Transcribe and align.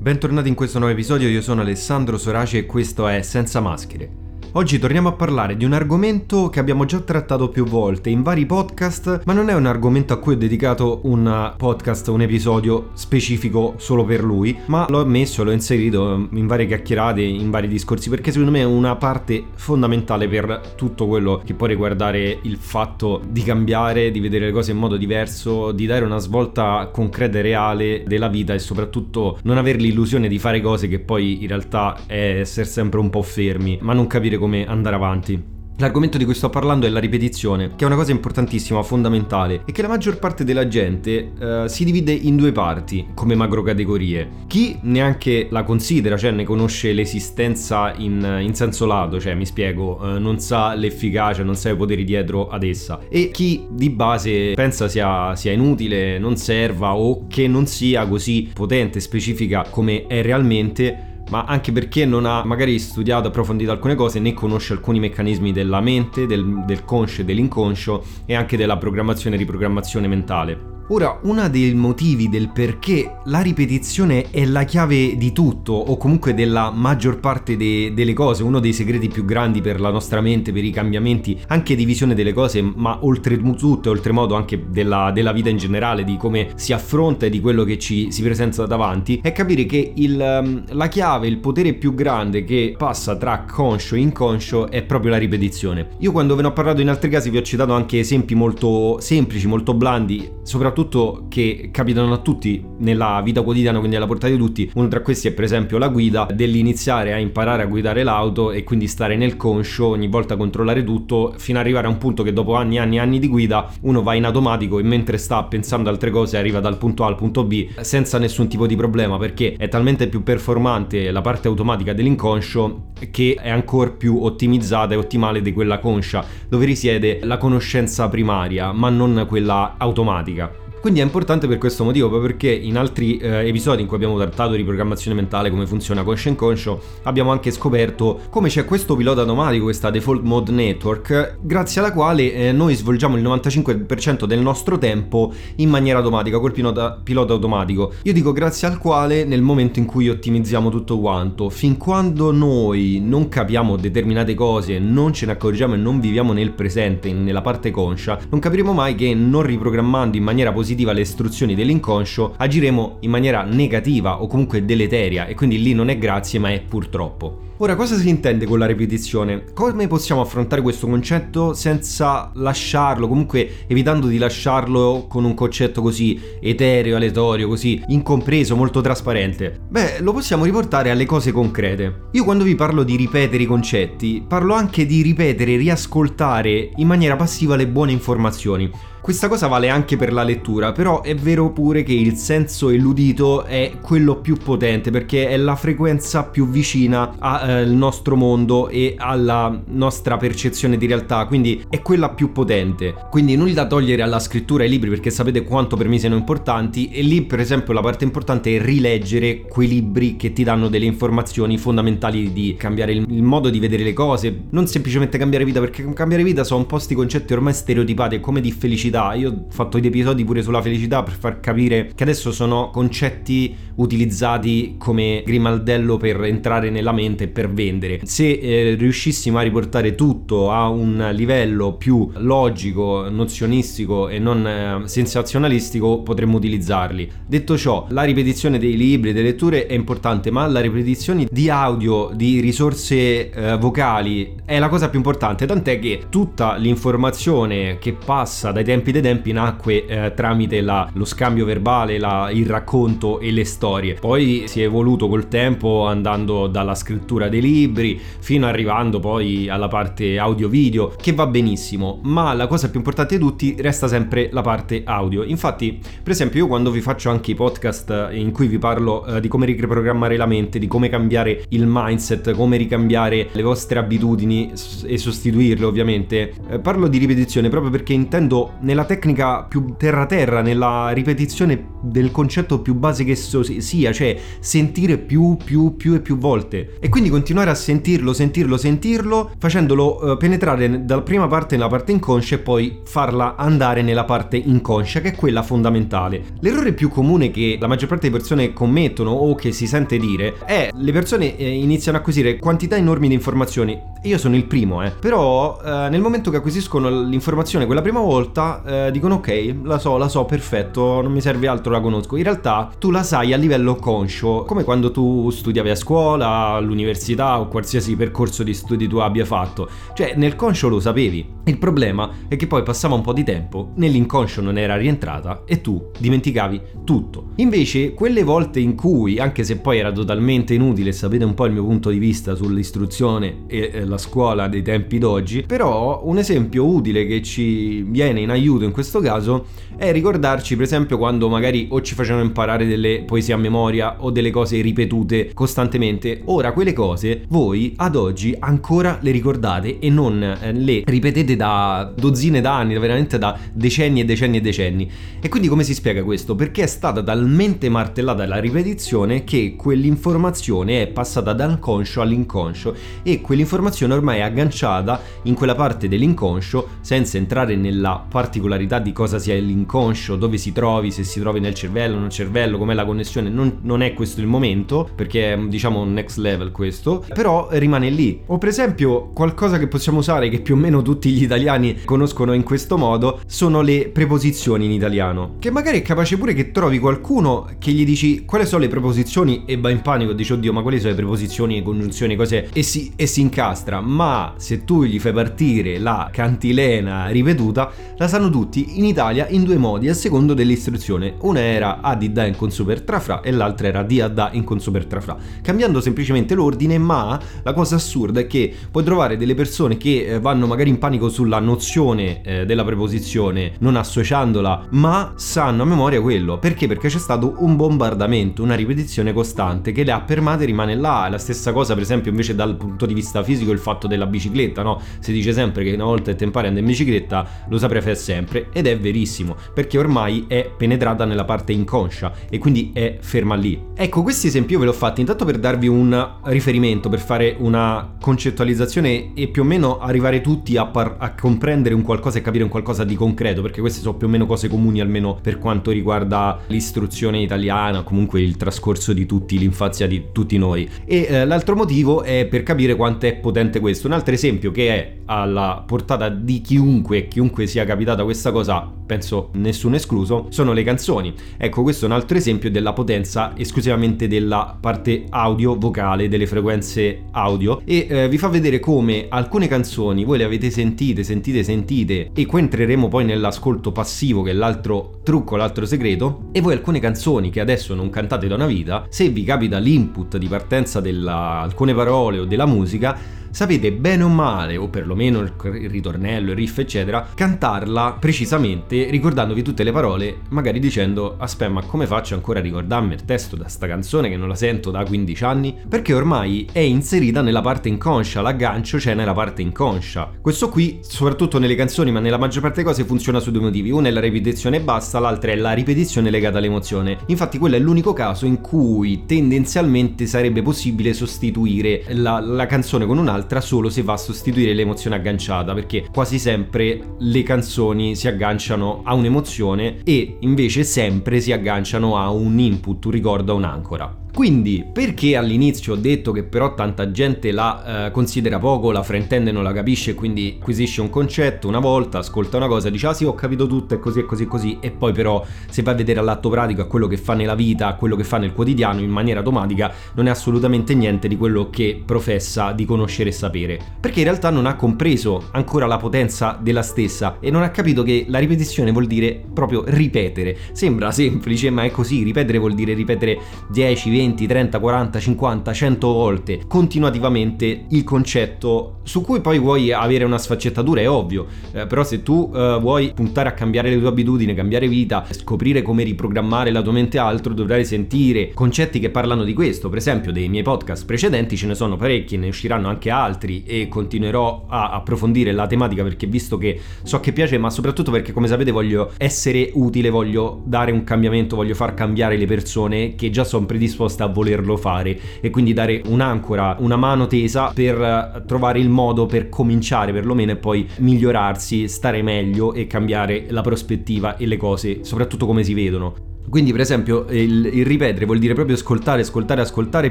Bentornati 0.00 0.48
in 0.48 0.54
questo 0.54 0.78
nuovo 0.78 0.94
episodio. 0.94 1.28
Io 1.28 1.42
sono 1.42 1.60
Alessandro 1.60 2.16
Soraci 2.16 2.56
e 2.56 2.64
questo 2.64 3.06
è 3.06 3.20
Senza 3.20 3.60
Maschere. 3.60 4.29
Oggi 4.54 4.80
torniamo 4.80 5.10
a 5.10 5.12
parlare 5.12 5.56
di 5.56 5.64
un 5.64 5.72
argomento 5.72 6.48
che 6.48 6.58
abbiamo 6.58 6.84
già 6.84 6.98
trattato 6.98 7.50
più 7.50 7.64
volte 7.64 8.10
in 8.10 8.24
vari 8.24 8.46
podcast, 8.46 9.20
ma 9.24 9.32
non 9.32 9.48
è 9.48 9.54
un 9.54 9.64
argomento 9.64 10.12
a 10.12 10.16
cui 10.16 10.34
ho 10.34 10.36
dedicato 10.36 11.02
un 11.04 11.54
podcast, 11.56 12.08
un 12.08 12.22
episodio 12.22 12.90
specifico 12.94 13.74
solo 13.76 14.04
per 14.04 14.24
lui, 14.24 14.58
ma 14.66 14.86
l'ho 14.88 15.06
messo, 15.06 15.44
l'ho 15.44 15.52
inserito 15.52 16.26
in 16.32 16.48
varie 16.48 16.66
chiacchierate, 16.66 17.22
in 17.22 17.48
vari 17.48 17.68
discorsi, 17.68 18.10
perché 18.10 18.32
secondo 18.32 18.50
me 18.50 18.58
è 18.58 18.64
una 18.64 18.96
parte 18.96 19.44
fondamentale 19.54 20.26
per 20.26 20.72
tutto 20.74 21.06
quello 21.06 21.40
che 21.44 21.54
può 21.54 21.68
riguardare 21.68 22.40
il 22.42 22.56
fatto 22.56 23.22
di 23.28 23.44
cambiare, 23.44 24.10
di 24.10 24.18
vedere 24.18 24.46
le 24.46 24.52
cose 24.52 24.72
in 24.72 24.78
modo 24.78 24.96
diverso, 24.96 25.70
di 25.70 25.86
dare 25.86 26.04
una 26.04 26.18
svolta 26.18 26.88
concreta 26.92 27.38
e 27.38 27.42
reale 27.42 28.02
della 28.04 28.28
vita 28.28 28.52
e 28.52 28.58
soprattutto 28.58 29.38
non 29.44 29.58
avere 29.58 29.78
l'illusione 29.78 30.26
di 30.26 30.40
fare 30.40 30.60
cose 30.60 30.88
che 30.88 30.98
poi 30.98 31.40
in 31.42 31.46
realtà 31.46 31.96
è 32.06 32.40
essere 32.40 32.66
sempre 32.66 32.98
un 32.98 33.10
po' 33.10 33.22
fermi, 33.22 33.78
ma 33.80 33.92
non 33.92 34.08
capire 34.08 34.38
come 34.40 34.66
andare 34.66 34.96
avanti. 34.96 35.58
L'argomento 35.80 36.18
di 36.18 36.26
cui 36.26 36.34
sto 36.34 36.50
parlando 36.50 36.84
è 36.84 36.90
la 36.90 37.00
ripetizione, 37.00 37.74
che 37.74 37.84
è 37.84 37.86
una 37.86 37.96
cosa 37.96 38.10
importantissima, 38.10 38.82
fondamentale, 38.82 39.62
e 39.64 39.72
che 39.72 39.80
la 39.80 39.88
maggior 39.88 40.18
parte 40.18 40.44
della 40.44 40.68
gente 40.68 41.32
eh, 41.40 41.64
si 41.68 41.86
divide 41.86 42.12
in 42.12 42.36
due 42.36 42.52
parti 42.52 43.06
come 43.14 43.34
macrocategorie. 43.34 44.28
Chi 44.46 44.78
neanche 44.82 45.46
la 45.48 45.64
considera, 45.64 46.18
cioè 46.18 46.32
ne 46.32 46.44
conosce 46.44 46.92
l'esistenza 46.92 47.94
in, 47.96 48.40
in 48.42 48.54
senso 48.54 48.84
lato, 48.84 49.18
cioè 49.18 49.32
mi 49.32 49.46
spiego, 49.46 50.16
eh, 50.16 50.18
non 50.18 50.38
sa 50.38 50.74
l'efficacia, 50.74 51.42
non 51.44 51.56
sa 51.56 51.70
i 51.70 51.76
poteri 51.76 52.04
dietro 52.04 52.48
ad 52.48 52.62
essa, 52.62 53.00
e 53.08 53.30
chi 53.30 53.64
di 53.70 53.88
base 53.88 54.52
pensa 54.52 54.86
sia, 54.86 55.34
sia 55.34 55.52
inutile, 55.52 56.18
non 56.18 56.36
serva 56.36 56.94
o 56.94 57.26
che 57.26 57.48
non 57.48 57.66
sia 57.66 58.06
così 58.06 58.50
potente, 58.52 59.00
specifica 59.00 59.64
come 59.70 60.06
è 60.06 60.20
realmente 60.20 61.09
ma 61.30 61.44
anche 61.44 61.72
perché 61.72 62.04
non 62.04 62.26
ha 62.26 62.44
magari 62.44 62.78
studiato, 62.78 63.28
approfondito 63.28 63.70
alcune 63.70 63.94
cose 63.94 64.20
né 64.20 64.34
conosce 64.34 64.74
alcuni 64.74 64.98
meccanismi 64.98 65.52
della 65.52 65.80
mente, 65.80 66.26
del, 66.26 66.64
del 66.66 66.84
conscio 66.84 67.22
e 67.22 67.24
dell'inconscio 67.24 68.04
e 68.26 68.34
anche 68.34 68.56
della 68.56 68.76
programmazione 68.76 69.36
e 69.36 69.38
riprogrammazione 69.38 70.06
mentale. 70.06 70.79
Ora, 70.92 71.20
uno 71.22 71.48
dei 71.48 71.72
motivi 71.72 72.28
del 72.28 72.48
perché 72.48 73.18
la 73.26 73.38
ripetizione 73.38 74.28
è 74.30 74.44
la 74.44 74.64
chiave 74.64 75.16
di 75.16 75.30
tutto, 75.30 75.72
o 75.72 75.96
comunque 75.96 76.34
della 76.34 76.72
maggior 76.72 77.20
parte 77.20 77.56
de- 77.56 77.92
delle 77.94 78.12
cose, 78.12 78.42
uno 78.42 78.58
dei 78.58 78.72
segreti 78.72 79.06
più 79.06 79.24
grandi 79.24 79.60
per 79.60 79.78
la 79.78 79.90
nostra 79.90 80.20
mente, 80.20 80.52
per 80.52 80.64
i 80.64 80.72
cambiamenti, 80.72 81.40
anche 81.46 81.76
di 81.76 81.84
visione 81.84 82.16
delle 82.16 82.32
cose, 82.32 82.60
ma 82.60 82.98
oltretutto 83.02 83.88
e 83.88 83.92
oltremodo 83.92 84.34
anche 84.34 84.64
della, 84.68 85.12
della, 85.14 85.30
vita 85.30 85.48
in 85.48 85.58
generale, 85.58 86.02
di 86.02 86.16
come 86.16 86.48
si 86.56 86.72
affronta 86.72 87.24
e 87.24 87.30
di 87.30 87.40
quello 87.40 87.62
che 87.62 87.78
ci 87.78 88.10
si 88.10 88.22
presenta 88.22 88.66
davanti, 88.66 89.20
è 89.22 89.30
capire 89.30 89.66
che 89.66 89.92
il, 89.94 90.40
um, 90.42 90.64
la 90.70 90.88
chiave, 90.88 91.28
il 91.28 91.38
potere 91.38 91.74
più 91.74 91.94
grande 91.94 92.42
che 92.42 92.74
passa 92.76 93.14
tra 93.14 93.44
conscio 93.44 93.94
e 93.94 94.00
inconscio 94.00 94.68
è 94.68 94.82
proprio 94.82 95.12
la 95.12 95.18
ripetizione. 95.18 95.90
Io 95.98 96.10
quando 96.10 96.34
ve 96.34 96.42
ne 96.42 96.48
ho 96.48 96.52
parlato 96.52 96.80
in 96.80 96.88
altri 96.88 97.10
casi 97.10 97.30
vi 97.30 97.36
ho 97.36 97.42
citato 97.42 97.74
anche 97.74 98.00
esempi 98.00 98.34
molto 98.34 98.98
semplici, 98.98 99.46
molto 99.46 99.72
blandi, 99.72 100.28
soprattutto 100.42 100.78
soprattutto 100.80 101.26
che 101.28 101.68
capitano 101.70 102.12
a 102.12 102.18
tutti 102.18 102.64
nella 102.78 103.20
vita 103.22 103.42
quotidiana, 103.42 103.78
quindi 103.78 103.96
alla 103.96 104.06
portata 104.06 104.32
di 104.32 104.38
tutti. 104.38 104.70
Uno 104.74 104.88
tra 104.88 105.00
questi 105.00 105.28
è 105.28 105.32
per 105.32 105.44
esempio 105.44 105.78
la 105.78 105.88
guida, 105.88 106.26
dell'iniziare 106.32 107.12
a 107.12 107.18
imparare 107.18 107.62
a 107.62 107.66
guidare 107.66 108.02
l'auto 108.02 108.50
e 108.50 108.64
quindi 108.64 108.86
stare 108.86 109.16
nel 109.16 109.36
conscio, 109.36 109.88
ogni 109.88 110.08
volta 110.08 110.36
controllare 110.36 110.82
tutto, 110.84 111.34
fino 111.36 111.58
ad 111.58 111.64
arrivare 111.64 111.86
a 111.86 111.90
un 111.90 111.98
punto 111.98 112.22
che 112.22 112.32
dopo 112.32 112.54
anni 112.54 112.76
e 112.76 112.78
anni 112.78 112.96
e 112.96 113.00
anni 113.00 113.18
di 113.18 113.28
guida 113.28 113.70
uno 113.82 114.02
va 114.02 114.14
in 114.14 114.24
automatico 114.24 114.78
e 114.78 114.82
mentre 114.82 115.18
sta 115.18 115.42
pensando 115.44 115.90
altre 115.90 116.10
cose 116.10 116.36
arriva 116.36 116.60
dal 116.60 116.78
punto 116.78 117.04
A 117.04 117.08
al 117.08 117.16
punto 117.16 117.44
B 117.44 117.68
senza 117.80 118.18
nessun 118.18 118.48
tipo 118.48 118.66
di 118.66 118.76
problema 118.76 119.18
perché 119.18 119.54
è 119.56 119.68
talmente 119.68 120.08
più 120.08 120.22
performante 120.22 121.10
la 121.10 121.20
parte 121.20 121.48
automatica 121.48 121.92
dell'inconscio 121.92 122.92
che 123.10 123.36
è 123.40 123.50
ancora 123.50 123.90
più 123.90 124.22
ottimizzata 124.22 124.94
e 124.94 124.96
ottimale 124.96 125.42
di 125.42 125.52
quella 125.52 125.78
conscia 125.78 126.24
dove 126.48 126.64
risiede 126.64 127.20
la 127.22 127.38
conoscenza 127.38 128.08
primaria 128.08 128.72
ma 128.72 128.88
non 128.88 129.26
quella 129.28 129.74
automatica. 129.78 130.68
Quindi 130.80 131.00
è 131.00 131.02
importante 131.02 131.46
per 131.46 131.58
questo 131.58 131.84
motivo, 131.84 132.08
proprio 132.08 132.30
perché 132.30 132.50
in 132.50 132.78
altri 132.78 133.18
eh, 133.18 133.46
episodi 133.46 133.82
in 133.82 133.86
cui 133.86 133.96
abbiamo 133.96 134.16
trattato 134.16 134.54
di 134.54 134.64
programmazione 134.64 135.14
mentale, 135.14 135.50
come 135.50 135.66
funziona 135.66 136.02
conscio 136.02 136.28
e 136.28 136.30
inconscio, 136.30 136.82
abbiamo 137.02 137.32
anche 137.32 137.50
scoperto 137.50 138.20
come 138.30 138.48
c'è 138.48 138.64
questo 138.64 138.96
pilota 138.96 139.20
automatico, 139.20 139.64
questa 139.64 139.90
default 139.90 140.22
mode 140.22 140.52
network, 140.52 141.36
grazie 141.42 141.82
alla 141.82 141.92
quale 141.92 142.32
eh, 142.32 142.52
noi 142.52 142.74
svolgiamo 142.76 143.18
il 143.18 143.22
95% 143.22 144.24
del 144.24 144.40
nostro 144.40 144.78
tempo 144.78 145.34
in 145.56 145.68
maniera 145.68 145.98
automatica, 145.98 146.38
col 146.38 146.52
pilota, 146.52 146.98
pilota 147.02 147.34
automatico. 147.34 147.92
Io 148.04 148.14
dico 148.14 148.32
grazie 148.32 148.66
al 148.66 148.78
quale 148.78 149.26
nel 149.26 149.42
momento 149.42 149.80
in 149.80 149.84
cui 149.84 150.08
ottimizziamo 150.08 150.70
tutto 150.70 150.98
quanto, 150.98 151.50
fin 151.50 151.76
quando 151.76 152.32
noi 152.32 153.02
non 153.04 153.28
capiamo 153.28 153.76
determinate 153.76 154.32
cose, 154.32 154.78
non 154.78 155.12
ce 155.12 155.26
ne 155.26 155.32
accorgiamo 155.32 155.74
e 155.74 155.76
non 155.76 156.00
viviamo 156.00 156.32
nel 156.32 156.52
presente, 156.52 157.12
nella 157.12 157.42
parte 157.42 157.70
conscia, 157.70 158.18
non 158.30 158.40
capiremo 158.40 158.72
mai 158.72 158.94
che 158.94 159.12
non 159.14 159.42
riprogrammando 159.42 160.16
in 160.16 160.22
maniera 160.22 160.50
positiva 160.50 160.68
positiva 160.70 160.92
alle 160.92 161.00
istruzioni 161.00 161.54
dell'inconscio, 161.56 162.34
agiremo 162.36 162.98
in 163.00 163.10
maniera 163.10 163.42
negativa 163.42 164.22
o 164.22 164.28
comunque 164.28 164.64
deleteria 164.64 165.26
e 165.26 165.34
quindi 165.34 165.60
lì 165.60 165.74
non 165.74 165.88
è 165.88 165.98
grazie 165.98 166.38
ma 166.38 166.50
è 166.50 166.60
purtroppo. 166.60 167.48
Ora, 167.62 167.74
cosa 167.74 167.96
si 167.96 168.08
intende 168.08 168.46
con 168.46 168.58
la 168.58 168.64
ripetizione? 168.64 169.44
Come 169.52 169.86
possiamo 169.86 170.22
affrontare 170.22 170.62
questo 170.62 170.86
concetto 170.86 171.52
senza 171.52 172.30
lasciarlo, 172.34 173.06
comunque 173.06 173.66
evitando 173.66 174.06
di 174.06 174.16
lasciarlo 174.16 175.04
con 175.10 175.24
un 175.24 175.34
concetto 175.34 175.82
così 175.82 176.18
etereo, 176.40 176.96
aleatorio, 176.96 177.48
così 177.48 177.82
incompreso, 177.88 178.56
molto 178.56 178.80
trasparente? 178.80 179.60
Beh, 179.68 180.00
lo 180.00 180.14
possiamo 180.14 180.44
riportare 180.44 180.90
alle 180.90 181.04
cose 181.04 181.32
concrete. 181.32 182.08
Io 182.12 182.24
quando 182.24 182.44
vi 182.44 182.54
parlo 182.54 182.82
di 182.82 182.96
ripetere 182.96 183.42
i 183.42 183.46
concetti, 183.46 184.24
parlo 184.26 184.54
anche 184.54 184.86
di 184.86 185.02
ripetere, 185.02 185.58
riascoltare 185.58 186.70
in 186.76 186.86
maniera 186.86 187.16
passiva 187.16 187.56
le 187.56 187.66
buone 187.66 187.92
informazioni. 187.92 188.70
Questa 189.02 189.28
cosa 189.28 189.46
vale 189.46 189.70
anche 189.70 189.96
per 189.96 190.12
la 190.12 190.22
lettura, 190.22 190.72
però 190.72 191.00
è 191.00 191.14
vero 191.14 191.50
pure 191.52 191.82
che 191.82 191.94
il 191.94 192.16
senso 192.16 192.68
l'udito 192.68 193.44
è 193.44 193.72
quello 193.80 194.20
più 194.20 194.36
potente 194.36 194.90
perché 194.90 195.26
è 195.26 195.38
la 195.38 195.56
frequenza 195.56 196.24
più 196.24 196.46
vicina 196.46 197.14
al 197.18 197.48
eh, 197.48 197.64
nostro 197.64 198.14
mondo 198.14 198.68
e 198.68 198.96
alla 198.98 199.58
nostra 199.68 200.18
percezione 200.18 200.76
di 200.76 200.86
realtà, 200.86 201.24
quindi 201.24 201.64
è 201.70 201.80
quella 201.80 202.10
più 202.10 202.30
potente. 202.30 202.94
Quindi 203.08 203.36
nulla 203.36 203.54
da 203.54 203.66
togliere 203.66 204.02
alla 204.02 204.20
scrittura 204.20 204.64
e 204.64 204.66
ai 204.66 204.72
libri 204.72 204.90
perché 204.90 205.08
sapete 205.08 205.44
quanto 205.44 205.78
per 205.78 205.88
me 205.88 205.98
siano 205.98 206.16
importanti 206.16 206.90
e 206.90 207.00
lì 207.00 207.22
per 207.22 207.40
esempio 207.40 207.72
la 207.72 207.80
parte 207.80 208.04
importante 208.04 208.54
è 208.54 208.62
rileggere 208.62 209.46
quei 209.48 209.66
libri 209.66 210.16
che 210.16 210.34
ti 210.34 210.44
danno 210.44 210.68
delle 210.68 210.84
informazioni 210.84 211.56
fondamentali 211.56 212.34
di 212.34 212.54
cambiare 212.56 212.92
il, 212.92 213.06
il 213.08 213.22
modo 213.22 213.48
di 213.48 213.60
vedere 213.60 213.82
le 213.82 213.94
cose, 213.94 214.42
non 214.50 214.66
semplicemente 214.66 215.16
cambiare 215.16 215.46
vita 215.46 215.58
perché 215.58 215.90
cambiare 215.94 216.22
vita 216.22 216.44
sono 216.44 216.60
un 216.60 216.66
po' 216.66 216.78
sti 216.78 216.94
concetti 216.94 217.32
ormai 217.32 217.54
stereotipati 217.54 218.20
come 218.20 218.42
di 218.42 218.52
felicità 218.52 218.88
felicità. 218.90 219.14
Io 219.14 219.30
ho 219.30 219.44
fatto 219.48 219.78
dei 219.78 219.88
episodi 219.88 220.24
pure 220.24 220.42
sulla 220.42 220.60
felicità 220.60 221.02
per 221.02 221.14
far 221.14 221.40
capire 221.40 221.92
che 221.94 222.02
adesso 222.02 222.32
sono 222.32 222.70
concetti 222.70 223.54
utilizzati 223.76 224.74
come 224.76 225.22
grimaldello 225.24 225.96
per 225.96 226.22
entrare 226.24 226.70
nella 226.70 226.92
mente 226.92 227.24
e 227.24 227.28
per 227.28 227.50
vendere. 227.50 228.00
Se 228.04 228.28
eh, 228.30 228.74
riuscissimo 228.74 229.38
a 229.38 229.42
riportare 229.42 229.94
tutto 229.94 230.50
a 230.50 230.68
un 230.68 231.10
livello 231.12 231.74
più 231.74 232.10
logico, 232.16 233.08
nozionistico 233.08 234.08
e 234.08 234.18
non 234.18 234.46
eh, 234.46 234.82
sensazionalistico, 234.84 236.02
potremmo 236.02 236.36
utilizzarli. 236.36 237.10
Detto 237.26 237.56
ciò, 237.56 237.86
la 237.90 238.02
ripetizione 238.02 238.58
dei 238.58 238.76
libri, 238.76 239.12
delle 239.12 239.28
letture 239.30 239.66
è 239.66 239.72
importante, 239.72 240.30
ma 240.30 240.46
la 240.46 240.60
ripetizione 240.60 241.26
di 241.30 241.48
audio, 241.48 242.10
di 242.12 242.40
risorse 242.40 243.30
eh, 243.30 243.56
vocali 243.56 244.34
è 244.44 244.58
la 244.58 244.68
cosa 244.68 244.88
più 244.88 244.98
importante, 244.98 245.46
tant'è 245.46 245.78
che 245.78 246.04
tutta 246.10 246.56
l'informazione 246.56 247.78
che 247.78 247.94
passa 247.94 248.52
dai 248.52 248.64
tempi 248.64 248.79
tempi 248.80 248.92
dei 248.92 249.02
tempi 249.02 249.32
nacque 249.32 249.84
eh, 249.84 250.14
tramite 250.14 250.60
la, 250.62 250.88
lo 250.94 251.04
scambio 251.04 251.44
verbale, 251.44 251.98
la, 251.98 252.30
il 252.32 252.46
racconto 252.46 253.20
e 253.20 253.30
le 253.30 253.44
storie. 253.44 253.94
Poi 253.94 254.44
si 254.46 254.62
è 254.62 254.64
evoluto 254.64 255.08
col 255.08 255.28
tempo 255.28 255.86
andando 255.86 256.46
dalla 256.46 256.74
scrittura 256.74 257.28
dei 257.28 257.42
libri 257.42 258.00
fino 258.20 258.46
arrivando 258.46 258.98
poi 258.98 259.48
alla 259.48 259.68
parte 259.68 260.18
audio-video, 260.18 260.94
che 261.00 261.12
va 261.12 261.26
benissimo, 261.26 262.00
ma 262.04 262.32
la 262.32 262.46
cosa 262.46 262.70
più 262.70 262.78
importante 262.78 263.16
di 263.16 263.22
tutti 263.22 263.54
resta 263.58 263.86
sempre 263.86 264.30
la 264.32 264.40
parte 264.40 264.82
audio. 264.84 265.22
Infatti, 265.24 265.78
per 266.02 266.12
esempio, 266.12 266.40
io 266.40 266.46
quando 266.46 266.70
vi 266.70 266.80
faccio 266.80 267.10
anche 267.10 267.32
i 267.32 267.34
podcast 267.34 268.08
in 268.12 268.32
cui 268.32 268.46
vi 268.46 268.58
parlo 268.58 269.04
eh, 269.04 269.20
di 269.20 269.28
come 269.28 269.44
riprogrammare 269.46 270.16
la 270.16 270.26
mente, 270.26 270.58
di 270.58 270.66
come 270.66 270.88
cambiare 270.88 271.44
il 271.50 271.64
mindset, 271.66 272.32
come 272.32 272.56
ricambiare 272.56 273.28
le 273.30 273.42
vostre 273.42 273.78
abitudini 273.78 274.52
e 274.86 274.96
sostituirle 274.96 275.64
ovviamente, 275.66 276.32
eh, 276.48 276.58
parlo 276.58 276.88
di 276.88 276.98
ripetizione 276.98 277.48
proprio 277.50 277.70
perché 277.70 277.92
intendo 277.92 278.52
nella 278.70 278.84
tecnica 278.84 279.42
più 279.42 279.74
terra-terra, 279.76 280.42
nella 280.42 280.90
ripetizione 280.90 281.70
del 281.82 282.12
concetto 282.12 282.60
più 282.60 282.74
base 282.74 283.02
che 283.02 283.16
so 283.16 283.42
sia, 283.42 283.92
cioè 283.92 284.16
sentire 284.38 284.96
più, 284.96 285.36
più, 285.42 285.74
più 285.76 285.94
e 285.94 286.00
più 286.00 286.18
volte. 286.18 286.76
E 286.78 286.88
quindi 286.88 287.10
continuare 287.10 287.50
a 287.50 287.54
sentirlo, 287.54 288.12
sentirlo, 288.12 288.56
sentirlo, 288.56 289.32
facendolo 289.38 290.12
eh, 290.12 290.16
penetrare 290.16 290.84
dalla 290.84 291.02
prima 291.02 291.26
parte 291.26 291.56
nella 291.56 291.68
parte 291.68 291.90
inconscia 291.90 292.36
e 292.36 292.38
poi 292.38 292.80
farla 292.84 293.34
andare 293.34 293.82
nella 293.82 294.04
parte 294.04 294.36
inconscia, 294.36 295.00
che 295.00 295.08
è 295.08 295.16
quella 295.16 295.42
fondamentale. 295.42 296.22
L'errore 296.40 296.72
più 296.72 296.90
comune 296.90 297.32
che 297.32 297.56
la 297.60 297.66
maggior 297.66 297.88
parte 297.88 298.06
delle 298.06 298.18
persone 298.18 298.52
commettono 298.52 299.10
o 299.10 299.34
che 299.34 299.50
si 299.50 299.66
sente 299.66 299.98
dire 299.98 300.36
è 300.44 300.70
le 300.72 300.92
persone 300.92 301.36
eh, 301.36 301.48
iniziano 301.48 301.98
a 301.98 302.00
acquisire 302.00 302.36
quantità 302.38 302.76
enormi 302.76 303.08
di 303.08 303.14
informazioni. 303.14 303.76
Io 304.04 304.16
sono 304.16 304.36
il 304.36 304.44
primo, 304.44 304.84
eh. 304.84 304.92
Però 304.92 305.60
eh, 305.60 305.88
nel 305.90 306.00
momento 306.00 306.30
che 306.30 306.36
acquisiscono 306.36 306.88
l'informazione 307.02 307.66
quella 307.66 307.82
prima 307.82 308.00
volta, 308.00 308.59
eh, 308.64 308.90
dicono 308.90 309.16
ok, 309.16 309.56
la 309.62 309.78
so, 309.78 309.96
la 309.96 310.08
so, 310.08 310.24
perfetto, 310.24 311.00
non 311.00 311.12
mi 311.12 311.20
serve 311.20 311.48
altro, 311.48 311.72
la 311.72 311.80
conosco. 311.80 312.16
In 312.16 312.24
realtà 312.24 312.70
tu 312.78 312.90
la 312.90 313.02
sai 313.02 313.32
a 313.32 313.36
livello 313.36 313.76
conscio, 313.76 314.44
come 314.46 314.64
quando 314.64 314.90
tu 314.90 315.30
studiavi 315.30 315.70
a 315.70 315.74
scuola, 315.74 316.28
all'università 316.54 317.40
o 317.40 317.48
qualsiasi 317.48 317.96
percorso 317.96 318.42
di 318.42 318.54
studi 318.54 318.86
tu 318.88 318.98
abbia 318.98 319.24
fatto. 319.24 319.68
Cioè 319.94 320.14
nel 320.16 320.36
conscio 320.36 320.68
lo 320.68 320.80
sapevi. 320.80 321.38
Il 321.50 321.58
problema 321.58 322.12
è 322.28 322.36
che 322.36 322.46
poi 322.46 322.62
passava 322.62 322.94
un 322.94 323.00
po' 323.00 323.12
di 323.12 323.24
tempo, 323.24 323.72
nell'inconscio 323.74 324.40
non 324.40 324.56
era 324.56 324.76
rientrata 324.76 325.42
e 325.44 325.60
tu 325.60 325.90
dimenticavi 325.98 326.60
tutto. 326.84 327.30
Invece 327.36 327.92
quelle 327.92 328.22
volte 328.22 328.60
in 328.60 328.76
cui, 328.76 329.18
anche 329.18 329.42
se 329.42 329.56
poi 329.56 329.78
era 329.78 329.90
totalmente 329.90 330.54
inutile, 330.54 330.92
sapete 330.92 331.24
un 331.24 331.34
po' 331.34 331.46
il 331.46 331.52
mio 331.52 331.64
punto 331.64 331.90
di 331.90 331.98
vista 331.98 332.36
sull'istruzione 332.36 333.46
e 333.48 333.84
la 333.84 333.98
scuola 333.98 334.46
dei 334.46 334.62
tempi 334.62 334.98
d'oggi, 334.98 335.42
però 335.42 336.02
un 336.04 336.18
esempio 336.18 336.64
utile 336.64 337.04
che 337.04 337.20
ci 337.20 337.82
viene 337.82 338.20
in 338.20 338.30
aiuto 338.30 338.62
in 338.62 338.70
questo 338.70 339.00
caso 339.00 339.46
è 339.76 339.90
ricordarci 339.90 340.54
per 340.54 340.66
esempio 340.66 340.98
quando 340.98 341.28
magari 341.28 341.66
o 341.70 341.80
ci 341.80 341.96
facevano 341.96 342.22
imparare 342.22 342.64
delle 342.64 343.02
poesie 343.04 343.34
a 343.34 343.38
memoria 343.38 343.96
o 344.04 344.12
delle 344.12 344.30
cose 344.30 344.60
ripetute 344.60 345.32
costantemente. 345.34 346.22
Ora 346.26 346.52
quelle 346.52 346.72
cose 346.72 347.24
voi 347.28 347.72
ad 347.76 347.96
oggi 347.96 348.36
ancora 348.38 348.98
le 349.00 349.10
ricordate 349.10 349.80
e 349.80 349.90
non 349.90 350.22
eh, 350.22 350.52
le 350.52 350.82
ripetete 350.84 351.34
da 351.40 351.90
dozzine 351.96 352.42
d'anni, 352.42 352.78
veramente 352.78 353.16
da 353.16 353.38
decenni 353.54 354.00
e 354.00 354.04
decenni 354.04 354.36
e 354.36 354.40
decenni. 354.42 354.90
E 355.20 355.28
quindi 355.30 355.48
come 355.48 355.64
si 355.64 355.72
spiega 355.72 356.04
questo? 356.04 356.34
Perché 356.34 356.64
è 356.64 356.66
stata 356.66 357.02
talmente 357.02 357.70
martellata 357.70 358.26
la 358.26 358.38
ripetizione 358.38 359.24
che 359.24 359.54
quell'informazione 359.56 360.82
è 360.82 360.86
passata 360.88 361.32
dal 361.32 361.58
conscio 361.58 362.02
all'inconscio 362.02 362.74
e 363.02 363.22
quell'informazione 363.22 363.94
ormai 363.94 364.18
è 364.18 364.22
agganciata 364.22 365.00
in 365.22 365.32
quella 365.34 365.54
parte 365.54 365.88
dell'inconscio 365.88 366.68
senza 366.82 367.16
entrare 367.16 367.56
nella 367.56 368.04
particolarità 368.06 368.78
di 368.78 368.92
cosa 368.92 369.18
sia 369.18 369.34
l'inconscio, 369.36 370.16
dove 370.16 370.36
si 370.36 370.52
trovi, 370.52 370.90
se 370.90 371.04
si 371.04 371.20
trovi 371.20 371.40
nel 371.40 371.54
cervello, 371.54 371.98
nel 371.98 372.10
cervello, 372.10 372.58
com'è 372.58 372.74
la 372.74 372.84
connessione, 372.84 373.30
non, 373.30 373.60
non 373.62 373.80
è 373.80 373.94
questo 373.94 374.20
il 374.20 374.26
momento 374.26 374.86
perché 374.94 375.32
è 375.32 375.38
diciamo 375.38 375.80
un 375.80 375.94
next 375.94 376.18
level 376.18 376.50
questo, 376.50 377.02
però 377.14 377.48
rimane 377.52 377.88
lì. 377.88 378.20
O 378.26 378.36
per 378.36 378.50
esempio 378.50 379.08
qualcosa 379.14 379.58
che 379.58 379.68
possiamo 379.68 380.00
usare 380.00 380.28
che 380.28 380.40
più 380.40 380.54
o 380.54 380.58
meno 380.58 380.82
tutti 380.82 381.10
gli 381.10 381.29
italiani 381.30 381.82
conoscono 381.84 382.32
in 382.32 382.42
questo 382.42 382.76
modo 382.76 383.20
sono 383.26 383.60
le 383.60 383.88
preposizioni 383.88 384.64
in 384.64 384.72
italiano, 384.72 385.36
che 385.38 385.50
magari 385.50 385.78
è 385.78 385.82
capace 385.82 386.18
pure 386.18 386.34
che 386.34 386.50
trovi 386.50 386.80
qualcuno 386.80 387.48
che 387.58 387.70
gli 387.70 387.84
dici 387.84 388.24
quali 388.24 388.46
sono 388.46 388.62
le 388.62 388.68
preposizioni? 388.68 389.44
E 389.46 389.56
va 389.56 389.70
in 389.70 389.80
panico, 389.80 390.12
dice 390.12 390.32
oddio 390.32 390.52
ma 390.52 390.62
quali 390.62 390.78
sono 390.78 390.90
le 390.90 390.96
preposizioni, 390.96 391.62
congiunzioni, 391.62 392.16
cose? 392.16 392.48
E 392.52 392.62
si, 392.62 392.92
e 392.96 393.06
si 393.06 393.20
incastra, 393.20 393.80
ma 393.80 394.34
se 394.36 394.64
tu 394.64 394.82
gli 394.82 394.98
fai 394.98 395.12
partire 395.12 395.78
la 395.78 396.10
cantilena 396.12 397.06
ripetuta, 397.08 397.70
la 397.96 398.08
sanno 398.08 398.28
tutti 398.30 398.78
in 398.78 398.84
Italia 398.84 399.28
in 399.28 399.44
due 399.44 399.56
modi 399.56 399.88
a 399.88 399.94
secondo 399.94 400.34
dell'istruzione. 400.34 401.14
Una 401.20 401.40
era 401.40 401.80
a 401.80 401.94
di 401.94 402.10
da 402.10 402.26
in 402.26 402.36
con 402.36 402.50
super 402.50 402.82
trafra 402.82 403.20
e 403.20 403.30
l'altra 403.30 403.68
era 403.68 403.82
di 403.82 404.00
a 404.00 404.08
da 404.08 404.30
in 404.32 404.42
con 404.42 404.58
super 404.58 404.86
trafra, 404.86 405.16
cambiando 405.42 405.80
semplicemente 405.80 406.34
l'ordine, 406.34 406.78
ma 406.78 407.20
la 407.42 407.52
cosa 407.52 407.76
assurda 407.76 408.20
è 408.20 408.26
che 408.26 408.52
puoi 408.70 408.82
trovare 408.82 409.16
delle 409.16 409.34
persone 409.34 409.76
che 409.76 410.06
eh, 410.06 410.20
vanno 410.20 410.46
magari 410.46 410.70
in 410.70 410.78
panico 410.78 411.08
sulla 411.10 411.38
nozione 411.38 412.22
eh, 412.22 412.46
della 412.46 412.64
preposizione, 412.64 413.52
non 413.58 413.76
associandola, 413.76 414.68
ma 414.70 415.12
sanno 415.16 415.62
a 415.62 415.66
memoria 415.66 416.00
quello. 416.00 416.38
Perché? 416.38 416.66
Perché 416.66 416.88
c'è 416.88 416.98
stato 416.98 417.34
un 417.38 417.56
bombardamento, 417.56 418.42
una 418.42 418.54
ripetizione 418.54 419.12
costante 419.12 419.72
che 419.72 419.84
le 419.84 419.92
ha 419.92 420.00
permate 420.00 420.44
rimane 420.44 420.74
là. 420.74 421.08
La 421.10 421.18
stessa 421.18 421.52
cosa, 421.52 421.74
per 421.74 421.82
esempio, 421.82 422.10
invece 422.10 422.34
dal 422.34 422.56
punto 422.56 422.86
di 422.86 422.94
vista 422.94 423.22
fisico, 423.22 423.52
il 423.52 423.58
fatto 423.58 423.86
della 423.86 424.06
bicicletta, 424.06 424.62
no? 424.62 424.80
Si 425.00 425.12
dice 425.12 425.32
sempre 425.32 425.64
che 425.64 425.74
una 425.74 425.84
volta 425.84 426.10
che 426.10 426.16
te 426.16 426.24
impari 426.24 426.46
ad 426.46 426.56
in 426.56 426.64
bicicletta, 426.64 427.26
lo 427.48 427.58
saprai 427.58 427.80
fare 427.80 427.94
sempre, 427.94 428.48
ed 428.52 428.66
è 428.66 428.78
verissimo, 428.78 429.36
perché 429.54 429.78
ormai 429.78 430.24
è 430.28 430.50
penetrata 430.56 431.04
nella 431.04 431.24
parte 431.24 431.52
inconscia 431.52 432.12
e 432.30 432.38
quindi 432.38 432.70
è 432.72 432.98
ferma 433.00 433.34
lì. 433.34 433.60
Ecco, 433.74 434.02
questi 434.02 434.28
esempi 434.28 434.52
io 434.52 434.58
ve 434.60 434.66
l'ho 434.66 434.72
fatti 434.72 435.00
intanto 435.00 435.24
per 435.24 435.38
darvi 435.38 435.66
un 435.66 436.18
riferimento, 436.24 436.88
per 436.88 437.00
fare 437.00 437.34
una 437.38 437.96
concettualizzazione 438.00 439.14
e 439.14 439.28
più 439.28 439.42
o 439.42 439.44
meno 439.44 439.78
arrivare 439.78 440.20
tutti 440.20 440.56
a, 440.56 440.66
par- 440.66 440.96
a 441.00 441.14
comprendere 441.14 441.74
un 441.74 441.82
qualcosa 441.82 442.18
e 442.18 442.22
capire 442.22 442.44
un 442.44 442.50
qualcosa 442.50 442.84
di 442.84 442.94
concreto, 442.94 443.42
perché 443.42 443.60
queste 443.60 443.80
sono 443.80 443.96
più 443.96 444.06
o 444.06 444.10
meno 444.10 444.26
cose 444.26 444.48
comuni 444.48 444.80
almeno 444.80 445.18
per 445.20 445.38
quanto 445.38 445.70
riguarda 445.70 446.40
l'istruzione 446.46 447.20
italiana, 447.20 447.82
comunque 447.82 448.20
il 448.20 448.36
trascorso 448.36 448.92
di 448.92 449.06
tutti, 449.06 449.38
l'infanzia 449.38 449.86
di 449.86 450.06
tutti 450.12 450.36
noi. 450.38 450.68
E 450.84 451.06
eh, 451.08 451.24
l'altro 451.24 451.56
motivo 451.56 452.02
è 452.02 452.26
per 452.26 452.42
capire 452.42 452.76
quanto 452.76 453.06
è 453.06 453.14
potente 453.14 453.60
questo. 453.60 453.86
Un 453.86 453.94
altro 453.94 454.14
esempio 454.14 454.50
che 454.50 454.68
è 454.68 454.92
alla 455.06 455.62
portata 455.66 456.08
di 456.08 456.40
chiunque, 456.40 457.08
chiunque 457.08 457.46
sia 457.46 457.64
capitata 457.64 458.04
questa 458.04 458.30
cosa, 458.30 458.70
penso 458.86 459.30
nessuno 459.34 459.76
escluso, 459.76 460.26
sono 460.30 460.52
le 460.52 460.62
canzoni. 460.62 461.14
Ecco, 461.36 461.62
questo 461.62 461.84
è 461.84 461.88
un 461.88 461.94
altro 461.94 462.16
esempio 462.16 462.50
della 462.50 462.72
potenza 462.72 463.32
esclusivamente 463.36 464.06
della 464.06 464.56
parte 464.60 465.04
audio 465.08 465.56
vocale, 465.56 466.08
delle 466.08 466.26
frequenze 466.26 467.04
audio 467.12 467.60
e 467.64 467.86
eh, 467.88 468.08
vi 468.08 468.18
fa 468.18 468.28
vedere 468.28 468.60
come 468.60 469.06
alcune 469.08 469.48
canzoni 469.48 470.04
voi 470.04 470.18
le 470.18 470.24
avete 470.24 470.50
sentite, 470.50 470.89
sentite, 471.02 471.42
sentite 471.42 472.10
e 472.14 472.26
qua 472.26 472.38
entreremo 472.38 472.88
poi 472.88 473.04
nell'ascolto 473.04 473.72
passivo 473.72 474.22
che 474.22 474.30
è 474.30 474.34
l'altro 474.34 475.00
trucco, 475.02 475.36
l'altro 475.36 475.64
segreto 475.64 476.28
e 476.32 476.40
voi 476.40 476.52
alcune 476.52 476.80
canzoni 476.80 477.30
che 477.30 477.40
adesso 477.40 477.74
non 477.74 477.90
cantate 477.90 478.26
da 478.28 478.34
una 478.34 478.46
vita, 478.46 478.86
se 478.88 479.08
vi 479.08 479.24
capita 479.24 479.58
l'input 479.58 480.16
di 480.18 480.26
partenza 480.26 480.80
di 480.80 481.02
alcune 481.06 481.74
parole 481.74 482.18
o 482.18 482.24
della 482.24 482.46
musica, 482.46 483.19
sapete 483.30 483.72
bene 483.72 484.02
o 484.02 484.08
male, 484.08 484.56
o 484.56 484.68
perlomeno 484.68 485.20
il 485.20 485.32
ritornello, 485.68 486.30
il 486.30 486.36
riff, 486.36 486.58
eccetera, 486.58 487.08
cantarla 487.14 487.96
precisamente 487.98 488.88
ricordandovi 488.90 489.42
tutte 489.42 489.62
le 489.62 489.72
parole, 489.72 490.20
magari 490.28 490.58
dicendo 490.60 491.16
aspetta 491.18 491.48
ma 491.50 491.62
come 491.62 491.86
faccio 491.86 492.14
ancora 492.14 492.38
a 492.38 492.42
ricordarmi 492.42 492.94
il 492.94 493.04
testo 493.04 493.36
da 493.36 493.48
sta 493.48 493.66
canzone 493.66 494.08
che 494.08 494.16
non 494.16 494.28
la 494.28 494.34
sento 494.34 494.70
da 494.70 494.84
15 494.84 495.24
anni? 495.24 495.56
Perché 495.68 495.94
ormai 495.94 496.48
è 496.52 496.60
inserita 496.60 497.22
nella 497.22 497.40
parte 497.40 497.68
inconscia, 497.68 498.20
l'aggancio 498.20 498.78
c'è 498.78 498.94
nella 498.94 499.12
parte 499.12 499.42
inconscia. 499.42 500.10
Questo 500.20 500.48
qui, 500.48 500.80
soprattutto 500.82 501.38
nelle 501.38 501.54
canzoni, 501.54 501.90
ma 501.90 502.00
nella 502.00 502.18
maggior 502.18 502.42
parte 502.42 502.56
delle 502.62 502.68
cose 502.68 502.84
funziona 502.84 503.20
su 503.20 503.30
due 503.30 503.42
motivi. 503.42 503.70
Una 503.70 503.88
è 503.88 503.90
la 503.90 504.00
ripetizione 504.00 504.58
e 504.58 504.60
basta, 504.60 504.98
l'altra 504.98 505.32
è 505.32 505.36
la 505.36 505.52
ripetizione 505.52 506.10
legata 506.10 506.38
all'emozione. 506.38 506.98
Infatti 507.06 507.38
quello 507.38 507.56
è 507.56 507.58
l'unico 507.58 507.92
caso 507.92 508.26
in 508.26 508.40
cui 508.40 509.04
tendenzialmente 509.06 510.06
sarebbe 510.06 510.42
possibile 510.42 510.92
sostituire 510.92 511.84
la, 511.88 512.20
la 512.20 512.46
canzone 512.46 512.86
con 512.86 512.98
un'altra 512.98 513.19
un'altra 513.20 513.40
solo 513.40 513.68
se 513.68 513.82
va 513.82 513.92
a 513.92 513.98
sostituire 513.98 514.54
l'emozione 514.54 514.96
agganciata, 514.96 515.52
perché 515.52 515.86
quasi 515.92 516.18
sempre 516.18 516.94
le 516.98 517.22
canzoni 517.22 517.94
si 517.94 518.08
agganciano 518.08 518.80
a 518.84 518.94
un'emozione 518.94 519.82
e 519.84 520.16
invece 520.20 520.64
sempre 520.64 521.20
si 521.20 521.32
agganciano 521.32 521.98
a 521.98 522.10
un 522.10 522.38
input, 522.38 522.84
un 522.86 522.90
ricordo, 522.90 523.32
a 523.32 523.34
un'ancora. 523.34 523.99
Quindi, 524.14 524.66
perché 524.70 525.16
all'inizio 525.16 525.74
ho 525.74 525.76
detto 525.76 526.12
che 526.12 526.24
però 526.24 526.54
tanta 526.54 526.90
gente 526.90 527.30
la 527.32 527.86
eh, 527.86 527.90
considera 527.90 528.38
poco, 528.38 528.72
la 528.72 528.82
fraintende, 528.82 529.32
non 529.32 529.42
la 529.42 529.52
capisce, 529.52 529.94
quindi 529.94 530.36
acquisisce 530.38 530.80
un 530.80 530.90
concetto 530.90 531.48
una 531.48 531.60
volta, 531.60 531.98
ascolta 531.98 532.36
una 532.36 532.48
cosa, 532.48 532.70
dice 532.70 532.88
ah 532.88 532.92
sì 532.92 533.04
ho 533.04 533.14
capito 533.14 533.46
tutto, 533.46 533.74
è 533.74 533.78
così, 533.78 534.00
è 534.00 534.04
così, 534.04 534.24
è 534.24 534.26
così, 534.26 534.58
e 534.60 534.70
poi 534.70 534.92
però 534.92 535.24
se 535.48 535.62
va 535.62 535.72
a 535.72 535.74
vedere 535.74 536.00
all'atto 536.00 536.28
pratico, 536.28 536.62
a 536.62 536.66
quello 536.66 536.86
che 536.86 536.96
fa 536.96 537.14
nella 537.14 537.34
vita, 537.34 537.68
a 537.68 537.74
quello 537.74 537.96
che 537.96 538.04
fa 538.04 538.18
nel 538.18 538.32
quotidiano 538.32 538.80
in 538.80 538.90
maniera 538.90 539.20
automatica, 539.20 539.72
non 539.94 540.06
è 540.06 540.10
assolutamente 540.10 540.74
niente 540.74 541.08
di 541.08 541.16
quello 541.16 541.48
che 541.50 541.80
professa 541.84 542.52
di 542.52 542.64
conoscere 542.64 543.10
e 543.10 543.12
sapere. 543.12 543.58
Perché 543.80 544.00
in 544.00 544.04
realtà 544.04 544.30
non 544.30 544.46
ha 544.46 544.56
compreso 544.56 545.28
ancora 545.32 545.66
la 545.66 545.76
potenza 545.76 546.38
della 546.40 546.62
stessa 546.62 547.18
e 547.20 547.30
non 547.30 547.42
ha 547.42 547.50
capito 547.50 547.82
che 547.82 548.04
la 548.08 548.18
ripetizione 548.18 548.72
vuol 548.72 548.86
dire 548.86 549.22
proprio 549.32 549.62
ripetere. 549.66 550.36
Sembra 550.52 550.90
semplice, 550.90 551.50
ma 551.50 551.64
è 551.64 551.70
così, 551.70 552.02
ripetere 552.02 552.38
vuol 552.38 552.54
dire 552.54 552.74
ripetere 552.74 553.18
10, 553.48 553.90
20, 553.90 554.00
30, 554.14 554.58
40, 554.58 554.98
50, 554.98 555.52
100 555.52 555.92
volte 555.92 556.40
continuativamente 556.46 557.64
il 557.68 557.84
concetto 557.84 558.78
su 558.82 559.02
cui 559.02 559.20
poi 559.20 559.38
vuoi 559.38 559.72
avere 559.72 560.04
una 560.04 560.18
sfaccettatura, 560.18 560.80
è 560.80 560.90
ovvio, 560.90 561.26
eh, 561.52 561.66
però 561.66 561.84
se 561.84 562.02
tu 562.02 562.32
eh, 562.34 562.58
vuoi 562.60 562.92
puntare 562.92 563.28
a 563.28 563.32
cambiare 563.32 563.70
le 563.70 563.78
tue 563.78 563.88
abitudini, 563.88 564.34
cambiare 564.34 564.68
vita, 564.68 565.06
scoprire 565.10 565.62
come 565.62 565.84
riprogrammare 565.84 566.50
la 566.50 566.62
tua 566.62 566.72
mente 566.72 566.98
altro, 566.98 567.34
dovrai 567.34 567.64
sentire 567.64 568.32
concetti 568.34 568.80
che 568.80 568.90
parlano 568.90 569.22
di 569.22 569.32
questo, 569.32 569.68
per 569.68 569.78
esempio 569.78 570.12
dei 570.12 570.28
miei 570.28 570.42
podcast 570.42 570.84
precedenti 570.86 571.36
ce 571.36 571.46
ne 571.46 571.54
sono 571.54 571.76
parecchi, 571.76 572.16
ne 572.16 572.28
usciranno 572.28 572.68
anche 572.68 572.90
altri 572.90 573.44
e 573.44 573.68
continuerò 573.68 574.46
a 574.48 574.70
approfondire 574.70 575.32
la 575.32 575.46
tematica 575.46 575.82
perché 575.82 576.06
visto 576.06 576.36
che 576.36 576.58
so 576.82 576.98
che 577.00 577.12
piace, 577.12 577.38
ma 577.38 577.50
soprattutto 577.50 577.90
perché 577.90 578.12
come 578.12 578.26
sapete 578.26 578.50
voglio 578.50 578.90
essere 578.96 579.50
utile, 579.54 579.90
voglio 579.90 580.42
dare 580.44 580.72
un 580.72 580.84
cambiamento, 580.84 581.36
voglio 581.36 581.54
far 581.54 581.74
cambiare 581.74 582.16
le 582.16 582.26
persone 582.26 582.94
che 582.94 583.10
già 583.10 583.24
sono 583.24 583.46
predisposte 583.46 583.89
a 583.98 584.06
volerlo 584.06 584.56
fare 584.56 584.98
e 585.20 585.30
quindi 585.30 585.52
dare 585.52 585.82
un'ancora, 585.86 586.56
una 586.60 586.76
mano 586.76 587.06
tesa 587.06 587.52
per 587.54 587.80
eh, 587.80 588.24
trovare 588.26 588.58
il 588.58 588.68
modo 588.68 589.06
per 589.06 589.28
cominciare 589.28 589.92
perlomeno 589.92 590.32
e 590.32 590.36
poi 590.36 590.68
migliorarsi, 590.78 591.68
stare 591.68 592.02
meglio 592.02 592.52
e 592.52 592.66
cambiare 592.66 593.26
la 593.28 593.42
prospettiva 593.42 594.16
e 594.16 594.26
le 594.26 594.36
cose, 594.36 594.84
soprattutto 594.84 595.26
come 595.26 595.42
si 595.44 595.54
vedono. 595.54 596.09
Quindi, 596.30 596.52
per 596.52 596.60
esempio, 596.60 597.06
il, 597.10 597.44
il, 597.52 597.66
ripetere 597.66 598.06
vuol 598.06 598.18
dire 598.18 598.34
proprio 598.34 598.54
ascoltare, 598.54 599.02
ascoltare, 599.02 599.40
ascoltare 599.40 599.90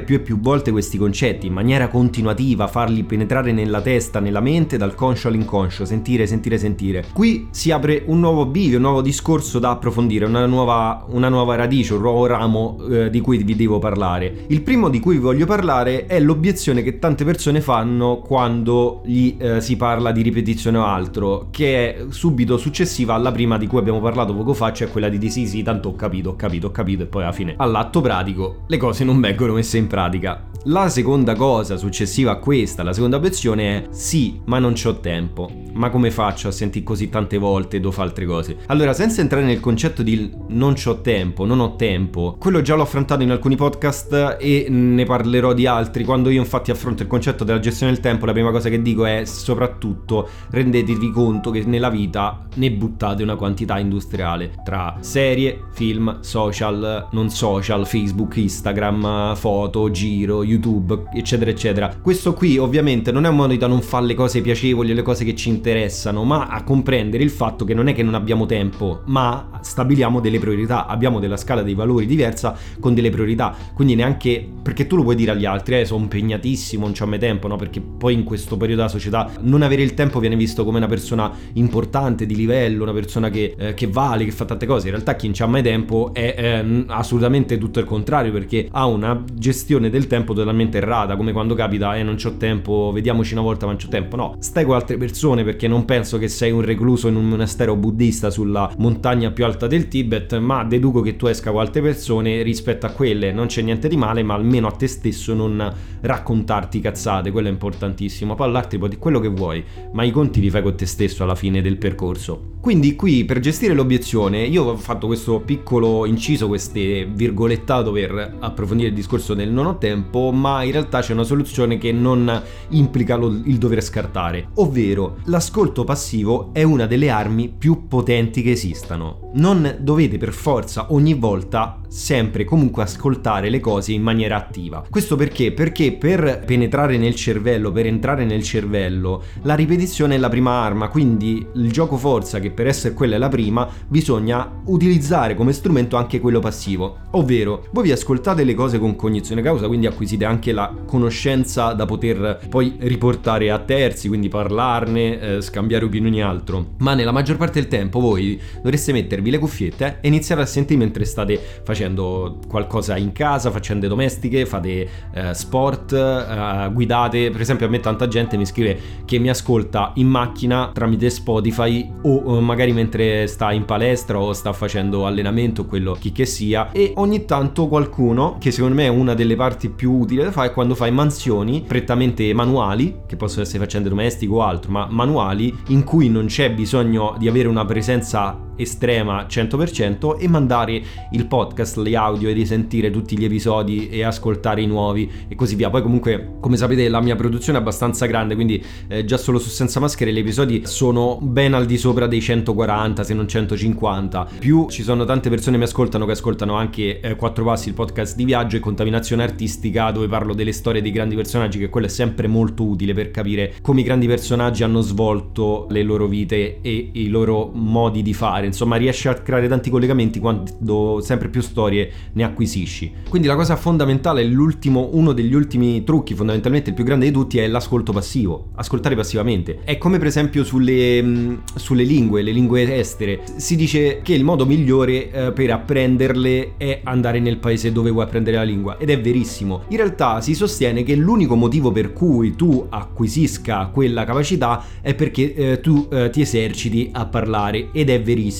più 0.00 0.16
e 0.16 0.20
più 0.20 0.40
volte 0.40 0.70
questi 0.70 0.96
concetti 0.96 1.46
in 1.46 1.52
maniera 1.52 1.88
continuativa, 1.88 2.66
farli 2.66 3.02
penetrare 3.02 3.52
nella 3.52 3.82
testa, 3.82 4.20
nella 4.20 4.40
mente, 4.40 4.78
dal 4.78 4.94
conscio 4.94 5.28
all'inconscio, 5.28 5.84
sentire, 5.84 6.26
sentire, 6.26 6.56
sentire. 6.56 7.04
Qui 7.12 7.48
si 7.50 7.70
apre 7.70 8.04
un 8.06 8.20
nuovo 8.20 8.46
bivio, 8.46 8.78
un 8.78 8.84
nuovo 8.84 9.02
discorso 9.02 9.58
da 9.58 9.70
approfondire, 9.70 10.24
una 10.24 10.46
nuova, 10.46 11.04
una 11.10 11.28
nuova 11.28 11.56
radice, 11.56 11.92
un 11.92 12.00
nuovo 12.00 12.24
ramo 12.24 12.78
eh, 12.88 13.10
di 13.10 13.20
cui 13.20 13.42
vi 13.42 13.54
devo 13.54 13.78
parlare. 13.78 14.46
Il 14.46 14.62
primo 14.62 14.88
di 14.88 14.98
cui 14.98 15.16
vi 15.16 15.20
voglio 15.20 15.44
parlare 15.44 16.06
è 16.06 16.18
l'obiezione 16.20 16.82
che 16.82 16.98
tante 16.98 17.22
persone 17.22 17.60
fanno 17.60 18.22
quando 18.24 19.02
gli 19.04 19.36
eh, 19.36 19.60
si 19.60 19.76
parla 19.76 20.10
di 20.10 20.22
ripetizione 20.22 20.78
o 20.78 20.84
altro, 20.86 21.48
che 21.50 21.94
è 21.94 22.04
subito 22.08 22.56
successiva 22.56 23.12
alla 23.12 23.30
prima 23.30 23.58
di 23.58 23.66
cui 23.66 23.78
abbiamo 23.78 24.00
parlato 24.00 24.34
poco 24.34 24.54
fa, 24.54 24.72
cioè 24.72 24.88
quella 24.88 25.10
di 25.10 25.30
sì, 25.30 25.46
sì, 25.46 25.62
tanto 25.62 25.90
ho 25.90 25.94
capito 25.94 26.29
ho 26.30 26.36
capito, 26.36 26.68
ho 26.68 26.70
capito 26.70 27.02
e 27.02 27.06
poi 27.06 27.22
alla 27.22 27.32
fine 27.32 27.54
all'atto 27.56 28.00
pratico 28.00 28.64
le 28.66 28.76
cose 28.76 29.04
non 29.04 29.20
vengono 29.20 29.54
messe 29.54 29.78
in 29.78 29.86
pratica. 29.86 30.48
La 30.64 30.90
seconda 30.90 31.34
cosa 31.34 31.78
successiva 31.78 32.32
a 32.32 32.36
questa, 32.36 32.82
la 32.82 32.92
seconda 32.92 33.16
obiezione 33.16 33.76
è 33.76 33.86
sì, 33.92 34.42
ma 34.44 34.58
non 34.58 34.74
c'ho 34.74 35.00
tempo. 35.00 35.50
Ma 35.72 35.88
come 35.88 36.10
faccio 36.10 36.48
a 36.48 36.50
sentire 36.50 36.84
così 36.84 37.08
tante 37.08 37.38
volte 37.38 37.78
devo 37.78 37.90
fare 37.90 38.08
altre 38.08 38.26
cose? 38.26 38.58
Allora, 38.66 38.92
senza 38.92 39.22
entrare 39.22 39.46
nel 39.46 39.60
concetto 39.60 40.02
di 40.02 40.30
non 40.48 40.74
c'ho 40.74 41.00
tempo, 41.00 41.46
non 41.46 41.60
ho 41.60 41.76
tempo, 41.76 42.36
quello 42.38 42.60
già 42.60 42.74
l'ho 42.74 42.82
affrontato 42.82 43.22
in 43.22 43.30
alcuni 43.30 43.56
podcast 43.56 44.36
e 44.38 44.66
ne 44.68 45.04
parlerò 45.04 45.54
di 45.54 45.66
altri. 45.66 46.04
Quando 46.04 46.28
io 46.28 46.40
infatti 46.40 46.70
affronto 46.70 47.02
il 47.02 47.08
concetto 47.08 47.42
della 47.42 47.58
gestione 47.58 47.92
del 47.92 48.02
tempo, 48.02 48.26
la 48.26 48.32
prima 48.32 48.50
cosa 48.50 48.68
che 48.68 48.82
dico 48.82 49.06
è 49.06 49.24
soprattutto 49.24 50.28
rendetevi 50.50 51.10
conto 51.10 51.50
che 51.50 51.64
nella 51.64 51.88
vita 51.88 52.46
ne 52.56 52.70
buttate 52.70 53.22
una 53.22 53.36
quantità 53.36 53.78
industriale 53.78 54.56
tra 54.62 54.98
serie, 55.00 55.68
film, 55.72 56.18
social, 56.20 57.08
non 57.12 57.30
social, 57.30 57.86
Facebook, 57.86 58.36
Instagram, 58.36 59.34
foto, 59.34 59.90
giro, 59.90 60.44
YouTube, 60.44 61.04
eccetera, 61.14 61.50
eccetera. 61.50 61.94
Questo 62.00 62.34
qui 62.34 62.58
ovviamente 62.58 63.12
non 63.12 63.24
è 63.24 63.28
un 63.28 63.36
modo 63.36 63.54
da 63.56 63.66
non 63.66 63.82
fare 63.82 64.06
le 64.06 64.14
cose 64.14 64.40
piacevoli 64.40 64.94
le 64.94 65.02
cose 65.02 65.24
che 65.24 65.34
ci 65.34 65.48
interessano, 65.48 66.24
ma 66.24 66.46
a 66.46 66.62
comprendere 66.62 67.22
il 67.22 67.30
fatto 67.30 67.64
che 67.64 67.74
non 67.74 67.88
è 67.88 67.94
che 67.94 68.02
non 68.02 68.14
abbiamo 68.14 68.46
tempo, 68.46 69.02
ma 69.06 69.58
stabiliamo 69.60 70.20
delle 70.20 70.38
priorità, 70.38 70.86
abbiamo 70.86 71.18
della 71.18 71.36
scala 71.36 71.62
dei 71.62 71.74
valori 71.74 72.06
diversa 72.06 72.56
con 72.78 72.94
delle 72.94 73.10
priorità. 73.10 73.54
Quindi 73.74 73.94
neanche 73.94 74.46
perché 74.62 74.86
tu 74.86 74.96
lo 74.96 75.02
puoi 75.02 75.16
dire 75.16 75.32
agli 75.32 75.44
altri, 75.44 75.80
eh, 75.80 75.84
sono 75.84 76.02
impegnatissimo, 76.02 76.84
non 76.84 76.94
c'ho 76.94 77.06
mai 77.06 77.18
tempo, 77.18 77.48
no? 77.48 77.56
Perché 77.56 77.80
poi 77.80 78.14
in 78.14 78.24
questo 78.24 78.56
periodo 78.56 78.82
della 78.82 78.92
società 78.92 79.30
non 79.40 79.62
avere 79.62 79.82
il 79.82 79.94
tempo 79.94 80.20
viene 80.20 80.36
visto 80.36 80.64
come 80.64 80.78
una 80.78 80.88
persona 80.88 81.30
importante, 81.54 82.26
di 82.26 82.34
livello, 82.34 82.82
una 82.82 82.92
persona 82.92 83.30
che, 83.30 83.54
eh, 83.58 83.74
che 83.74 83.86
vale, 83.86 84.24
che 84.24 84.32
fa 84.32 84.44
tante 84.44 84.66
cose. 84.66 84.86
In 84.86 84.92
realtà 84.92 85.16
chi 85.16 85.26
non 85.26 85.34
c'ha 85.36 85.46
mai 85.46 85.62
tempo 85.62 86.09
è 86.12 86.34
eh, 86.36 86.84
assolutamente 86.88 87.58
tutto 87.58 87.78
il 87.80 87.86
contrario 87.86 88.32
perché 88.32 88.68
ha 88.70 88.86
una 88.86 89.22
gestione 89.32 89.90
del 89.90 90.06
tempo 90.06 90.34
totalmente 90.34 90.78
errata, 90.78 91.16
come 91.16 91.32
quando 91.32 91.54
capita 91.54 91.96
eh 91.96 92.02
non 92.02 92.16
c'ho 92.16 92.36
tempo, 92.36 92.90
vediamoci 92.92 93.32
una 93.32 93.42
volta 93.42 93.66
ma 93.66 93.72
non 93.72 93.80
c'ho 93.80 93.88
tempo. 93.88 94.16
No, 94.16 94.36
stai 94.38 94.64
con 94.64 94.74
altre 94.74 94.96
persone 94.96 95.44
perché 95.44 95.68
non 95.68 95.84
penso 95.84 96.18
che 96.18 96.28
sei 96.28 96.50
un 96.50 96.62
recluso 96.62 97.08
in 97.08 97.16
un 97.16 97.28
monastero 97.28 97.76
buddista 97.76 98.30
sulla 98.30 98.72
montagna 98.78 99.30
più 99.30 99.44
alta 99.44 99.66
del 99.66 99.88
Tibet, 99.88 100.38
ma 100.38 100.64
deduco 100.64 101.00
che 101.00 101.16
tu 101.16 101.26
esca 101.26 101.50
con 101.50 101.60
altre 101.60 101.82
persone 101.82 102.42
rispetto 102.42 102.86
a 102.86 102.90
quelle, 102.90 103.32
non 103.32 103.46
c'è 103.46 103.62
niente 103.62 103.88
di 103.88 103.96
male, 103.96 104.22
ma 104.22 104.34
almeno 104.34 104.66
a 104.66 104.72
te 104.72 104.86
stesso 104.86 105.34
non 105.34 105.72
raccontarti 106.00 106.80
cazzate, 106.80 107.30
quello 107.30 107.48
è 107.48 107.50
importantissimo. 107.50 108.34
Parlarti 108.34 108.78
poi 108.78 108.88
di 108.88 108.96
quello 108.96 109.20
che 109.20 109.28
vuoi, 109.28 109.64
ma 109.92 110.02
i 110.02 110.10
conti 110.10 110.40
li 110.40 110.50
fai 110.50 110.62
con 110.62 110.74
te 110.74 110.86
stesso 110.86 111.22
alla 111.22 111.34
fine 111.34 111.62
del 111.62 111.76
percorso. 111.76 112.58
Quindi 112.60 112.94
qui 112.94 113.24
per 113.24 113.40
gestire 113.40 113.72
l'obiezione 113.72 114.42
io 114.44 114.64
ho 114.64 114.76
fatto 114.76 115.06
questo 115.06 115.40
piccolo 115.40 115.99
inciso, 116.06 116.46
queste 116.46 117.06
virgolettato 117.06 117.92
per 117.92 118.36
approfondire 118.38 118.88
il 118.88 118.94
discorso 118.94 119.34
del 119.34 119.50
non 119.50 119.66
ho 119.66 119.78
tempo, 119.78 120.30
ma 120.32 120.62
in 120.62 120.72
realtà 120.72 121.00
c'è 121.00 121.12
una 121.12 121.24
soluzione 121.24 121.78
che 121.78 121.92
non 121.92 122.42
implica 122.70 123.16
lo, 123.16 123.28
il 123.28 123.58
dover 123.58 123.82
scartare, 123.82 124.48
ovvero 124.54 125.16
l'ascolto 125.24 125.84
passivo 125.84 126.50
è 126.52 126.62
una 126.62 126.86
delle 126.86 127.10
armi 127.10 127.52
più 127.56 127.86
potenti 127.88 128.42
che 128.42 128.52
esistano. 128.52 129.30
Non 129.34 129.76
dovete 129.80 130.18
per 130.18 130.32
forza 130.32 130.92
ogni 130.92 131.14
volta 131.14 131.80
sempre 131.90 132.44
comunque 132.44 132.84
ascoltare 132.84 133.50
le 133.50 133.58
cose 133.58 133.92
in 133.92 134.02
maniera 134.02 134.36
attiva. 134.36 134.84
Questo 134.88 135.16
perché? 135.16 135.52
Perché 135.52 135.92
per 135.92 136.42
penetrare 136.46 136.96
nel 136.96 137.14
cervello, 137.16 137.72
per 137.72 137.86
entrare 137.86 138.24
nel 138.24 138.42
cervello, 138.42 139.22
la 139.42 139.54
ripetizione 139.54 140.14
è 140.14 140.18
la 140.18 140.28
prima 140.28 140.52
arma, 140.52 140.88
quindi 140.88 141.44
il 141.54 141.72
gioco 141.72 141.96
forza 141.96 142.38
che 142.38 142.50
per 142.50 142.68
essere 142.68 142.94
quella 142.94 143.16
è 143.16 143.18
la 143.18 143.28
prima, 143.28 143.68
bisogna 143.88 144.62
utilizzare 144.66 145.34
come 145.34 145.52
strumento 145.52 145.89
anche 145.96 146.20
quello 146.20 146.40
passivo. 146.40 146.98
Ovvero, 147.12 147.66
voi 147.72 147.84
vi 147.84 147.92
ascoltate 147.92 148.44
le 148.44 148.54
cose 148.54 148.78
con 148.78 148.96
cognizione 148.96 149.42
causa, 149.42 149.66
quindi 149.66 149.86
acquisite 149.86 150.24
anche 150.24 150.52
la 150.52 150.72
conoscenza 150.86 151.72
da 151.72 151.86
poter 151.86 152.40
poi 152.48 152.76
riportare 152.80 153.50
a 153.50 153.58
terzi, 153.58 154.08
quindi 154.08 154.28
parlarne, 154.28 155.20
eh, 155.20 155.40
scambiare 155.40 155.84
opinioni 155.84 156.18
e 156.18 156.22
altro. 156.22 156.74
Ma 156.78 156.94
nella 156.94 157.12
maggior 157.12 157.36
parte 157.36 157.60
del 157.60 157.68
tempo 157.68 158.00
voi 158.00 158.40
dovreste 158.62 158.92
mettervi 158.92 159.30
le 159.30 159.38
cuffiette 159.38 159.98
e 160.00 160.08
iniziare 160.08 160.42
a 160.42 160.46
sentire 160.46 160.78
mentre 160.78 161.04
state 161.04 161.40
facendo 161.62 162.38
qualcosa 162.48 162.96
in 162.96 163.12
casa, 163.12 163.50
faccende 163.50 163.88
domestiche, 163.88 164.46
fate 164.46 164.88
eh, 165.12 165.34
sport, 165.34 165.92
eh, 165.92 166.70
guidate. 166.72 167.30
Per 167.30 167.40
esempio 167.40 167.66
a 167.66 167.68
me 167.68 167.80
tanta 167.80 168.08
gente 168.08 168.36
mi 168.36 168.46
scrive 168.46 168.78
che 169.04 169.18
mi 169.18 169.28
ascolta 169.28 169.92
in 169.96 170.08
macchina 170.08 170.70
tramite 170.72 171.10
Spotify 171.10 171.90
o 172.02 172.40
magari 172.40 172.72
mentre 172.72 173.26
sta 173.26 173.52
in 173.52 173.64
palestra 173.64 174.18
o 174.20 174.32
sta 174.32 174.52
facendo 174.52 175.06
allenamento, 175.06 175.66
quello 175.66 175.79
chi 175.98 176.12
che 176.12 176.26
sia, 176.26 176.70
e 176.72 176.92
ogni 176.96 177.24
tanto 177.24 177.68
qualcuno, 177.68 178.36
che 178.38 178.50
secondo 178.50 178.74
me 178.74 178.84
è 178.84 178.88
una 178.88 179.14
delle 179.14 179.36
parti 179.36 179.68
più 179.70 179.92
utili 179.92 180.22
da 180.22 180.30
fare, 180.30 180.48
è 180.48 180.52
quando 180.52 180.74
fai 180.74 180.90
mansioni 180.90 181.62
prettamente 181.66 182.32
manuali, 182.32 183.00
che 183.06 183.16
possono 183.16 183.42
essere 183.42 183.58
faccende 183.60 183.88
domestiche 183.88 184.32
o 184.32 184.42
altro, 184.42 184.70
ma 184.70 184.86
manuali 184.90 185.56
in 185.68 185.84
cui 185.84 186.08
non 186.08 186.26
c'è 186.26 186.52
bisogno 186.52 187.14
di 187.18 187.28
avere 187.28 187.48
una 187.48 187.64
presenza 187.64 188.48
estrema 188.62 189.26
100% 189.28 190.18
e 190.18 190.28
mandare 190.28 190.82
il 191.12 191.26
podcast, 191.26 191.78
le 191.78 191.96
audio 191.96 192.28
e 192.28 192.32
risentire 192.32 192.90
tutti 192.90 193.18
gli 193.18 193.24
episodi 193.24 193.88
e 193.88 194.02
ascoltare 194.04 194.62
i 194.62 194.66
nuovi 194.66 195.10
e 195.28 195.34
così 195.34 195.54
via. 195.54 195.70
Poi 195.70 195.82
comunque, 195.82 196.36
come 196.40 196.56
sapete, 196.56 196.88
la 196.88 197.00
mia 197.00 197.16
produzione 197.16 197.58
è 197.58 197.60
abbastanza 197.60 198.06
grande, 198.06 198.34
quindi 198.34 198.62
eh, 198.88 199.04
già 199.04 199.16
solo 199.16 199.38
su 199.38 199.48
Senza 199.48 199.80
Maschere 199.80 200.12
gli 200.12 200.18
episodi 200.18 200.62
sono 200.64 201.18
ben 201.20 201.54
al 201.54 201.66
di 201.66 201.78
sopra 201.78 202.06
dei 202.06 202.20
140, 202.20 203.02
se 203.04 203.14
non 203.14 203.26
150. 203.26 204.28
Più 204.38 204.68
ci 204.68 204.82
sono 204.82 205.04
tante 205.04 205.28
persone 205.28 205.52
che 205.52 205.62
mi 205.62 205.68
ascoltano 205.68 206.04
che 206.04 206.12
ascoltano 206.12 206.54
anche 206.54 207.00
eh, 207.00 207.16
Quattro 207.16 207.44
Passi, 207.44 207.68
il 207.68 207.74
podcast 207.74 208.16
di 208.16 208.24
viaggio 208.24 208.56
e 208.56 208.60
contaminazione 208.60 209.22
artistica, 209.22 209.90
dove 209.90 210.08
parlo 210.08 210.34
delle 210.34 210.52
storie 210.52 210.82
dei 210.82 210.90
grandi 210.90 211.14
personaggi, 211.14 211.58
che 211.58 211.68
quello 211.68 211.86
è 211.86 211.90
sempre 211.90 212.26
molto 212.26 212.64
utile 212.64 212.94
per 212.94 213.10
capire 213.10 213.54
come 213.62 213.80
i 213.80 213.84
grandi 213.84 214.06
personaggi 214.06 214.62
hanno 214.62 214.80
svolto 214.80 215.66
le 215.70 215.82
loro 215.82 216.06
vite 216.06 216.60
e 216.60 216.90
i 216.92 217.08
loro 217.08 217.50
modi 217.52 218.02
di 218.02 218.14
fare 218.14 218.49
insomma 218.50 218.76
riesci 218.76 219.08
a 219.08 219.14
creare 219.14 219.48
tanti 219.48 219.70
collegamenti 219.70 220.18
quando 220.18 221.00
sempre 221.00 221.28
più 221.28 221.40
storie 221.40 221.90
ne 222.12 222.24
acquisisci. 222.24 222.92
Quindi 223.08 223.28
la 223.28 223.36
cosa 223.36 223.56
fondamentale, 223.56 224.24
uno 224.24 225.12
degli 225.12 225.34
ultimi 225.34 225.84
trucchi, 225.84 226.14
fondamentalmente 226.14 226.70
il 226.70 226.76
più 226.76 226.84
grande 226.84 227.06
di 227.06 227.12
tutti, 227.12 227.38
è 227.38 227.46
l'ascolto 227.46 227.92
passivo, 227.92 228.50
ascoltare 228.56 228.94
passivamente. 228.94 229.60
È 229.64 229.78
come 229.78 229.98
per 229.98 230.06
esempio 230.08 230.44
sulle, 230.44 231.02
mm, 231.02 231.34
sulle 231.54 231.84
lingue, 231.84 232.22
le 232.22 232.32
lingue 232.32 232.76
estere, 232.76 233.20
si 233.36 233.56
dice 233.56 234.00
che 234.02 234.14
il 234.14 234.24
modo 234.24 234.46
migliore 234.46 235.10
eh, 235.10 235.32
per 235.32 235.50
apprenderle 235.50 236.54
è 236.56 236.80
andare 236.84 237.20
nel 237.20 237.38
paese 237.38 237.72
dove 237.72 237.90
vuoi 237.90 238.04
apprendere 238.04 238.36
la 238.36 238.42
lingua 238.42 238.76
ed 238.78 238.90
è 238.90 239.00
verissimo. 239.00 239.62
In 239.68 239.76
realtà 239.76 240.20
si 240.20 240.34
sostiene 240.34 240.82
che 240.82 240.94
l'unico 240.94 241.34
motivo 241.34 241.70
per 241.70 241.92
cui 241.92 242.34
tu 242.34 242.66
acquisisca 242.68 243.66
quella 243.72 244.04
capacità 244.04 244.64
è 244.80 244.94
perché 244.94 245.34
eh, 245.34 245.60
tu 245.60 245.88
eh, 245.90 246.10
ti 246.10 246.20
eserciti 246.20 246.90
a 246.92 247.06
parlare 247.06 247.68
ed 247.72 247.90
è 247.90 248.00
verissimo. 248.00 248.39